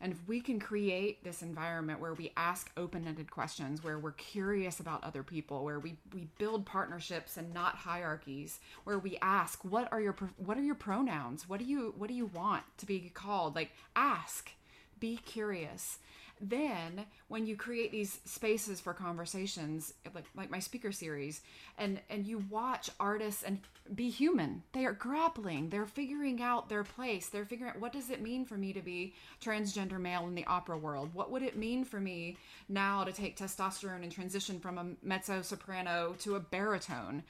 [0.00, 4.78] And if we can create this environment where we ask open-ended questions, where we're curious
[4.78, 9.90] about other people, where we, we build partnerships and not hierarchies, where we ask, what
[9.90, 11.48] are your what are your pronouns?
[11.48, 13.56] What do you what do you want to be called?
[13.56, 14.52] Like ask,
[15.00, 15.98] be curious
[16.40, 21.40] then when you create these spaces for conversations like, like my speaker series
[21.76, 23.60] and and you watch artists and
[23.94, 24.62] be human.
[24.72, 25.70] They are grappling.
[25.70, 27.28] They're figuring out their place.
[27.28, 30.44] They're figuring out what does it mean for me to be transgender male in the
[30.44, 31.10] opera world?
[31.14, 32.36] What would it mean for me
[32.68, 37.22] now to take testosterone and transition from a mezzo soprano to a baritone?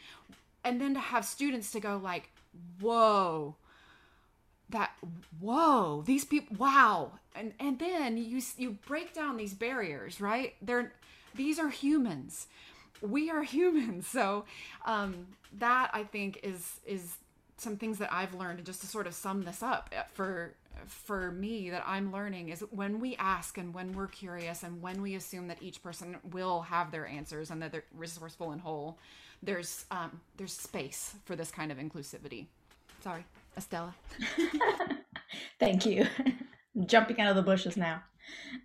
[0.64, 2.30] And then to have students to go like
[2.80, 3.56] whoa
[4.70, 4.92] that
[5.40, 7.12] whoa these people wow.
[7.34, 10.54] And and then you you break down these barriers right?
[10.62, 10.92] They're
[11.34, 12.46] these are humans.
[13.00, 14.06] We are humans.
[14.06, 14.44] So
[14.84, 15.26] um
[15.58, 17.16] that i think is is
[17.56, 20.54] some things that i've learned and just to sort of sum this up uh, for
[20.86, 25.02] for me that i'm learning is when we ask and when we're curious and when
[25.02, 28.98] we assume that each person will have their answers and that they're resourceful and whole
[29.42, 32.46] there's um there's space for this kind of inclusivity.
[33.02, 33.24] Sorry
[33.58, 33.94] Estella.
[35.60, 36.06] Thank you.
[36.86, 38.02] jumping out of the bushes now.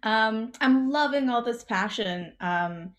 [0.03, 2.93] Um, I'm loving all this passion um,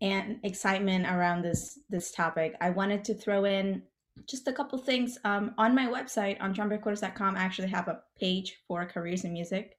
[0.00, 2.54] and excitement around this this topic.
[2.60, 3.82] I wanted to throw in
[4.26, 7.36] just a couple things um, on my website on trumpetquarters.com.
[7.36, 9.76] I actually have a page for careers in music,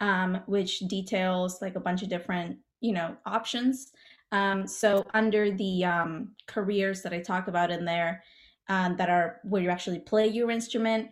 [0.00, 3.92] um, which details like a bunch of different you know options.
[4.30, 8.22] Um, so under the um, careers that I talk about in there,
[8.68, 11.10] um, that are where you actually play your instrument.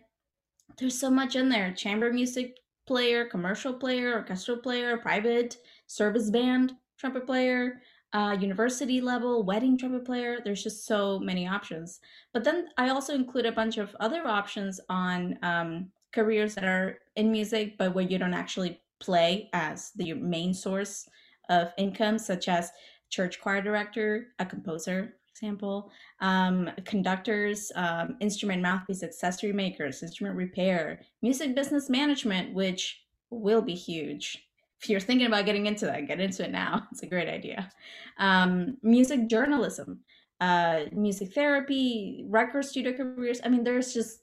[0.77, 6.73] There's so much in there chamber music player, commercial player, orchestral player, private, service band,
[6.97, 7.81] trumpet player,
[8.13, 10.39] uh, university level, wedding trumpet player.
[10.43, 11.99] There's just so many options.
[12.33, 16.99] But then I also include a bunch of other options on um, careers that are
[17.15, 21.07] in music, but where you don't actually play as the main source
[21.49, 22.71] of income, such as
[23.09, 31.01] church choir director, a composer, example, um, conductors, um, instrument mouthpiece accessory makers, instrument repair,
[31.21, 34.47] music business management, which will be huge.
[34.81, 36.87] If you're thinking about getting into that, get into it now.
[36.91, 37.69] It's a great idea.
[38.17, 39.99] Um, music journalism,
[40.39, 43.39] uh, music therapy, record studio careers.
[43.43, 44.21] I mean, there's just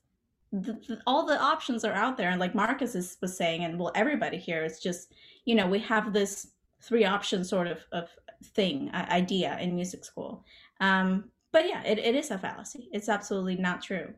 [0.52, 2.30] the, the, all the options are out there.
[2.30, 5.12] And like Marcus is, was saying, and well, everybody here is just,
[5.44, 6.48] you know, we have this
[6.80, 8.08] three option sort of, of
[8.44, 10.44] thing, uh, idea in music school.
[10.84, 12.88] Um, but yeah, it, it is a fallacy.
[12.92, 14.12] It's absolutely not true.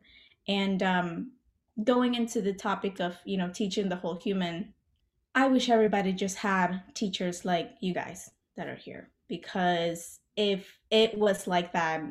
[0.48, 1.32] And um,
[1.84, 4.72] going into the topic of, you know, teaching the whole human,
[5.34, 11.16] I wish everybody just had teachers like you guys that are here because if it
[11.16, 12.02] was like that,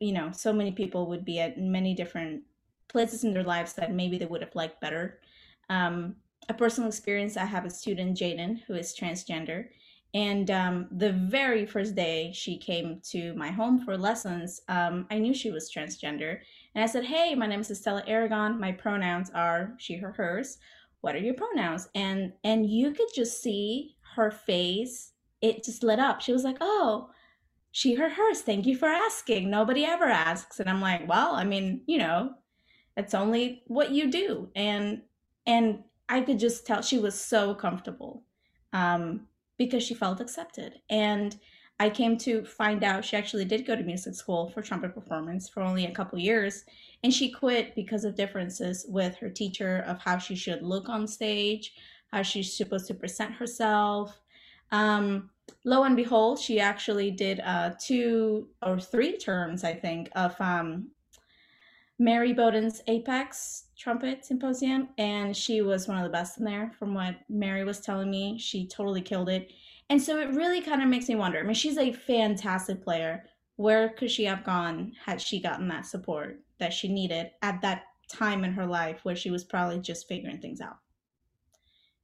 [0.00, 2.42] you know, so many people would be at many different
[2.88, 5.20] places in their lives that maybe they would have liked better.
[5.68, 6.16] Um,
[6.48, 9.68] a personal experience I have a student, Jaden, who is transgender,
[10.12, 15.18] and um, the very first day she came to my home for lessons, um, I
[15.18, 16.40] knew she was transgender.
[16.74, 18.58] And I said, Hey, my name is Estella Aragon.
[18.58, 20.58] My pronouns are she, her, hers.
[21.00, 21.88] What are your pronouns?
[21.94, 25.12] And and you could just see her face.
[25.40, 26.20] It just lit up.
[26.20, 27.10] She was like, Oh,
[27.70, 28.42] she, her, hers.
[28.42, 29.48] Thank you for asking.
[29.48, 30.58] Nobody ever asks.
[30.58, 32.32] And I'm like, Well, I mean, you know,
[32.96, 34.48] it's only what you do.
[34.56, 35.02] And
[35.46, 38.24] and I could just tell she was so comfortable.
[38.72, 39.28] Um,
[39.60, 40.80] because she felt accepted.
[40.88, 41.38] And
[41.78, 45.50] I came to find out she actually did go to music school for trumpet performance
[45.50, 46.64] for only a couple years.
[47.04, 51.06] And she quit because of differences with her teacher of how she should look on
[51.06, 51.74] stage,
[52.10, 54.18] how she's supposed to present herself.
[54.72, 55.28] Um,
[55.64, 60.88] lo and behold, she actually did uh, two or three terms, I think, of um,
[62.00, 66.94] Mary Bowden's Apex trumpet symposium and she was one of the best in there from
[66.94, 68.38] what Mary was telling me.
[68.38, 69.52] She totally killed it.
[69.90, 71.38] And so it really kind of makes me wonder.
[71.38, 73.24] I mean, she's a fantastic player.
[73.56, 77.82] Where could she have gone had she gotten that support that she needed at that
[78.08, 80.78] time in her life where she was probably just figuring things out?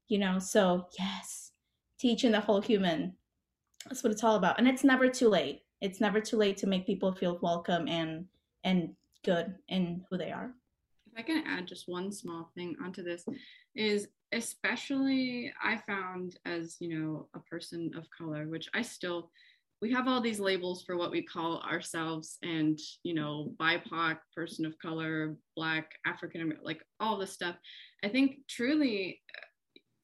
[0.08, 1.52] You know, so yes,
[1.98, 3.14] teaching the whole human.
[3.86, 4.58] That's what it's all about.
[4.58, 5.62] And it's never too late.
[5.80, 8.26] It's never too late to make people feel welcome and
[8.62, 8.94] and
[9.24, 10.52] good in who they are.
[11.06, 13.24] If I can add just one small thing onto this
[13.74, 19.30] is especially I found as, you know, a person of color, which I still
[19.82, 24.64] we have all these labels for what we call ourselves and you know bipoc person
[24.64, 27.56] of color black african american like all this stuff.
[28.02, 29.20] I think truly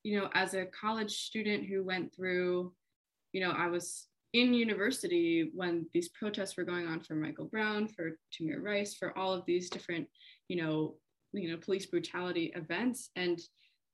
[0.02, 2.72] you know as a college student who went through
[3.32, 7.86] you know i was in university when these protests were going on for michael brown
[7.86, 10.08] for tamir rice for all of these different
[10.48, 10.94] you know
[11.32, 13.10] you know police brutality events.
[13.16, 13.40] And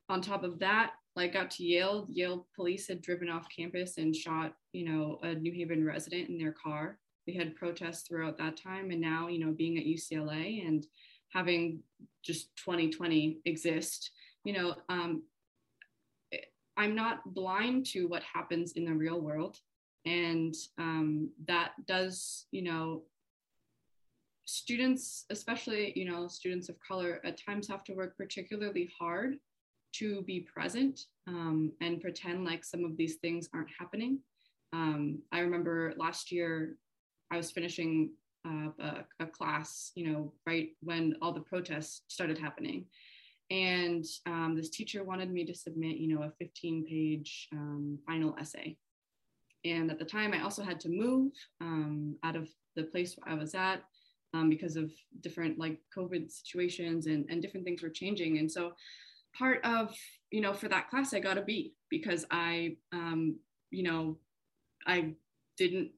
[0.09, 2.05] on top of that like got to yale.
[2.09, 6.37] Yale police had driven off campus and shot you know a new haven resident in
[6.37, 6.97] their car.
[7.27, 8.91] We had protests throughout that time.
[8.91, 10.85] And now you know being at ucla and
[11.29, 11.79] having
[12.23, 14.09] just 2020 exist
[14.43, 15.21] you know um,
[16.75, 19.59] i'm not blind to what happens in the real world
[20.05, 23.03] and um, that does you know
[24.45, 29.35] students especially you know students of color at times have to work particularly hard
[29.93, 34.19] to be present um, and pretend like some of these things aren't happening.
[34.71, 36.75] Um, i remember last year
[37.31, 38.11] i was finishing
[38.47, 42.85] uh, a, a, class you know right when all the protests started happening.
[43.51, 48.35] And um, this teacher wanted me to submit you know a 15 page um, final
[48.39, 48.77] essay
[49.65, 51.31] and at the time i also had to move
[51.61, 53.83] um, out of the place i was at
[54.33, 54.91] um, because of
[55.21, 58.37] different like COVID situations and, and different things were changing.
[58.37, 58.73] And so
[59.37, 59.95] part of,
[60.31, 63.37] you know, for that class, I got a B because I, um,
[63.71, 64.17] you know,
[64.85, 65.13] I
[65.57, 65.91] didn't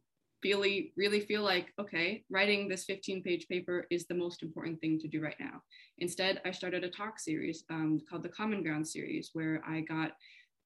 [0.43, 4.99] really, really feel like, okay, writing this 15 page paper is the most important thing
[4.99, 5.62] to do right now.
[5.99, 10.12] Instead, I started a talk series um, called the Common Ground series, where I got,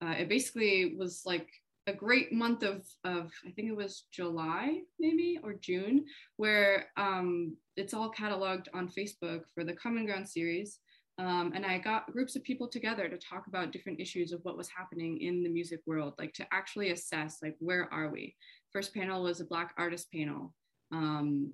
[0.04, 1.50] uh, it basically was like
[1.88, 6.06] a great month of, of I think it was July maybe or June,
[6.38, 10.80] where um, it's all cataloged on Facebook for the Common Ground series.
[11.18, 14.58] Um, and I got groups of people together to talk about different issues of what
[14.58, 18.36] was happening in the music world, like to actually assess, like, where are we?
[18.74, 20.54] First panel was a Black artist panel.
[20.92, 21.54] Um,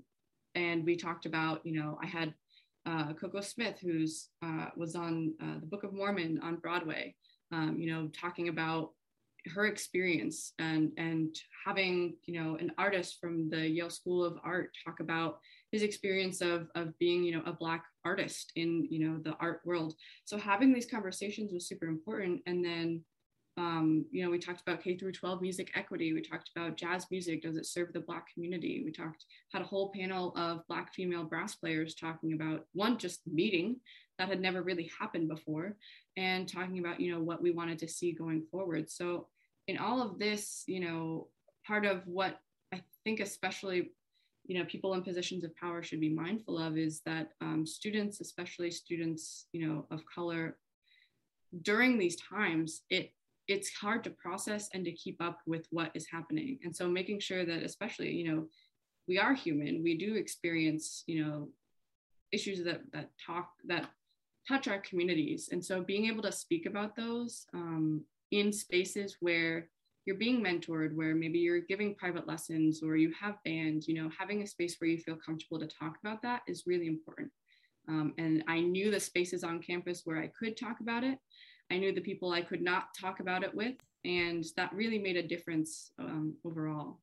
[0.55, 2.33] and we talked about, you know, I had
[2.87, 7.15] uh, Coco Smith, who's uh, was on uh, the Book of Mormon on Broadway,
[7.51, 8.91] um, you know, talking about
[9.53, 11.35] her experience and and
[11.65, 15.39] having you know an artist from the Yale School of Art talk about
[15.71, 19.61] his experience of of being you know a black artist in you know the art
[19.65, 19.95] world.
[20.25, 22.41] So having these conversations was super important.
[22.45, 23.03] And then
[23.57, 27.05] um, you know we talked about k through 12 music equity we talked about jazz
[27.11, 28.81] music does it serve the black community?
[28.85, 33.21] We talked had a whole panel of black female brass players talking about one just
[33.27, 33.77] meeting
[34.17, 35.75] that had never really happened before
[36.17, 38.89] and talking about you know what we wanted to see going forward.
[38.89, 39.27] So
[39.67, 41.27] in all of this you know
[41.65, 42.39] part of what
[42.73, 43.91] i think especially
[44.45, 48.21] you know people in positions of power should be mindful of is that um, students
[48.21, 50.57] especially students you know of color
[51.61, 53.11] during these times it
[53.51, 56.59] it's hard to process and to keep up with what is happening.
[56.63, 58.47] And so making sure that especially you know
[59.07, 61.49] we are human we do experience you know
[62.31, 63.89] issues that that talk that
[64.47, 65.49] touch our communities.
[65.51, 69.69] And so being able to speak about those um, in spaces where
[70.05, 74.09] you're being mentored where maybe you're giving private lessons or you have band you know
[74.17, 77.29] having a space where you feel comfortable to talk about that is really important.
[77.87, 81.17] Um, and i knew the spaces on campus where i could talk about it
[81.71, 85.17] i knew the people i could not talk about it with and that really made
[85.17, 86.97] a difference um, overall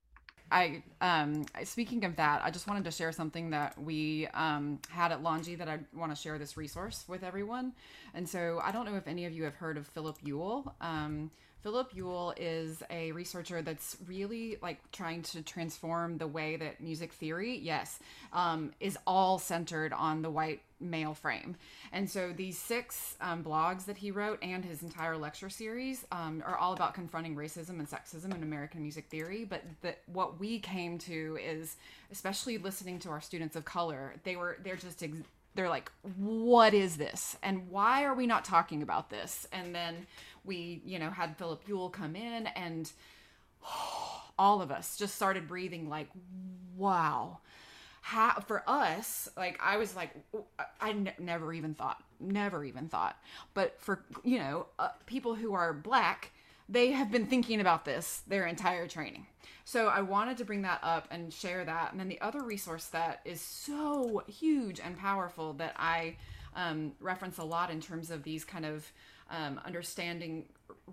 [0.51, 5.13] I um speaking of that, I just wanted to share something that we um had
[5.13, 7.73] at Longy that I want to share this resource with everyone.
[8.15, 10.75] And so I don't know if any of you have heard of Philip Ewell.
[10.81, 11.31] Um
[11.63, 17.13] Philip Ewell is a researcher that's really like trying to transform the way that music
[17.13, 17.99] theory, yes,
[18.33, 21.57] um, is all centered on the white male frame.
[21.93, 26.43] And so these six um, blogs that he wrote and his entire lecture series um,
[26.47, 29.45] are all about confronting racism and sexism in American music theory.
[29.45, 31.77] But the, what we came to is,
[32.13, 35.17] especially listening to our students of color, they were they're just ex-
[35.55, 37.37] they're like, what is this?
[37.43, 39.47] And why are we not talking about this?
[39.53, 40.07] And then
[40.45, 42.91] we, you know, had Philip Ewell come in and
[44.39, 46.09] all of us just started breathing like,
[46.77, 47.39] wow.
[48.09, 50.13] How, for us, like I was like,
[50.81, 53.19] I n- never even thought, never even thought.
[53.53, 56.31] But for, you know, uh, people who are black,
[56.71, 59.27] they have been thinking about this their entire training.
[59.67, 61.91] So I wanted to bring that up and share that.
[61.91, 66.17] And then the other resource that is so huge and powerful that I
[66.57, 68.91] um, reference a lot in terms of these kind of
[69.31, 70.47] um, understanding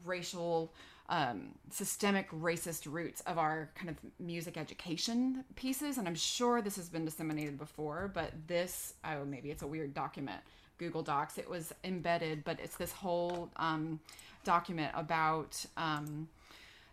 [0.03, 0.73] racial
[1.09, 5.97] um, systemic racist roots of our kind of music education pieces.
[5.97, 9.93] And I'm sure this has been disseminated before, but this, oh, maybe it's a weird
[9.93, 10.41] document,
[10.77, 11.37] Google Docs.
[11.37, 13.99] It was embedded, but it's this whole um,
[14.43, 16.27] document about um,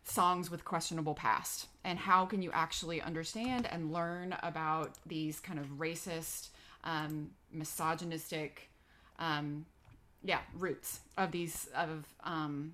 [0.04, 5.58] songs with questionable past and how can you actually understand and learn about these kind
[5.58, 6.48] of racist,
[6.84, 8.68] um, misogynistic,
[9.18, 9.64] um,
[10.24, 12.72] yeah, roots of these of um,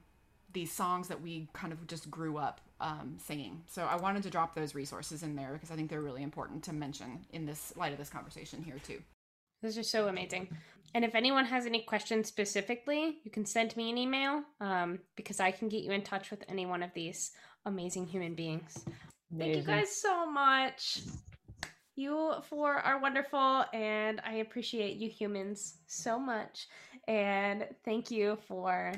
[0.52, 3.62] these songs that we kind of just grew up um, singing.
[3.66, 6.62] So I wanted to drop those resources in there because I think they're really important
[6.64, 9.00] to mention in this light of this conversation here too.
[9.62, 10.48] Those are so amazing.
[10.94, 15.40] And if anyone has any questions specifically, you can send me an email um, because
[15.40, 17.32] I can get you in touch with any one of these
[17.66, 18.84] amazing human beings.
[19.32, 19.52] Amazing.
[19.52, 21.00] Thank you guys so much.
[21.96, 26.68] You four are wonderful, and I appreciate you humans so much.
[27.08, 28.92] And thank you for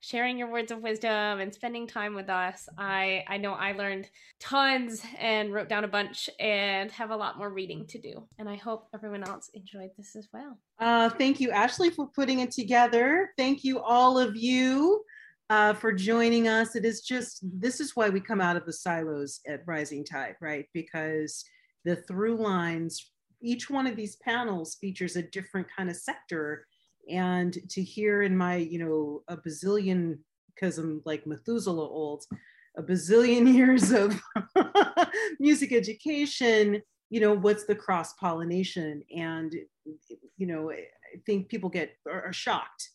[0.00, 2.68] sharing your words of wisdom and spending time with us.
[2.78, 7.38] I I know I learned tons and wrote down a bunch and have a lot
[7.38, 8.26] more reading to do.
[8.38, 10.58] And I hope everyone else enjoyed this as well.
[10.78, 13.30] Uh, thank you, Ashley, for putting it together.
[13.36, 15.04] Thank you, all of you.
[15.50, 16.76] Uh, for joining us.
[16.76, 20.36] It is just, this is why we come out of the silos at Rising Tide,
[20.40, 20.66] right?
[20.72, 21.44] Because
[21.84, 23.10] the through lines,
[23.42, 26.68] each one of these panels features a different kind of sector
[27.10, 30.18] and to hear in my you know a bazillion
[30.54, 32.24] because i'm like methuselah old
[32.76, 34.20] a bazillion years of
[35.40, 36.80] music education
[37.10, 39.54] you know what's the cross pollination and
[40.36, 40.84] you know i
[41.26, 42.90] think people get are shocked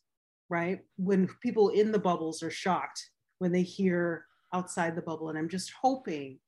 [0.49, 0.79] right?
[0.97, 3.09] When people in the bubbles are shocked
[3.39, 5.29] when they hear outside the bubble.
[5.29, 6.39] And i'm just hoping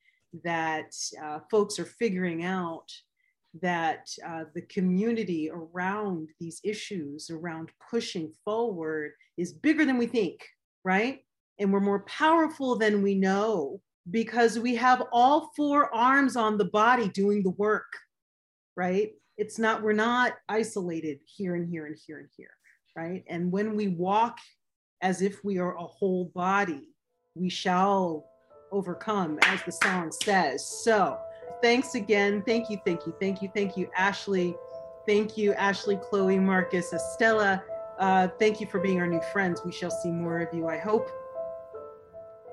[0.44, 0.94] that
[1.24, 2.88] uh, folks are figuring out
[3.62, 10.46] that uh, the community around these issues, around pushing forward, is bigger than we think,
[10.84, 11.20] right?
[11.60, 13.82] And we're more powerful than we know
[14.12, 17.92] because we have all four arms on the body doing the work,
[18.76, 19.12] right?
[19.38, 22.54] It's not, we're not isolated here and here and here and here,
[22.96, 23.24] right?
[23.28, 24.38] And when we walk
[25.02, 26.90] as if we are a whole body,
[27.36, 28.26] we shall
[28.72, 30.68] overcome, as the song says.
[30.84, 31.20] So,
[31.62, 32.44] thanks again.
[32.46, 34.56] Thank you, thank you, thank you, thank you, Ashley.
[35.06, 37.64] Thank you, Ashley, Chloe, Marcus, Estella.
[37.98, 39.62] Uh, thank you for being our new friends.
[39.66, 41.10] We shall see more of you, I hope.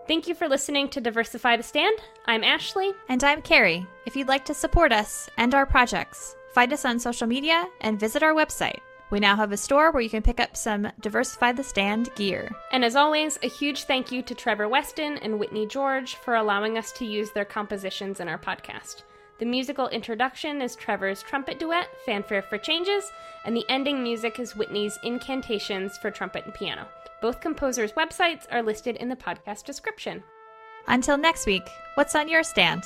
[0.06, 1.98] Thank you for listening to Diversify the Stand.
[2.26, 2.92] I'm Ashley.
[3.08, 3.86] And I'm Carrie.
[4.06, 7.98] If you'd like to support us and our projects, find us on social media and
[7.98, 8.80] visit our website,
[9.10, 12.50] we now have a store where you can pick up some Diversify the Stand gear.
[12.72, 16.78] And as always, a huge thank you to Trevor Weston and Whitney George for allowing
[16.78, 19.02] us to use their compositions in our podcast.
[19.38, 23.10] The musical introduction is Trevor's trumpet duet, Fanfare for Changes,
[23.44, 26.86] and the ending music is Whitney's Incantations for trumpet and piano.
[27.20, 30.22] Both composers' websites are listed in the podcast description.
[30.86, 32.84] Until next week, what's on your stand?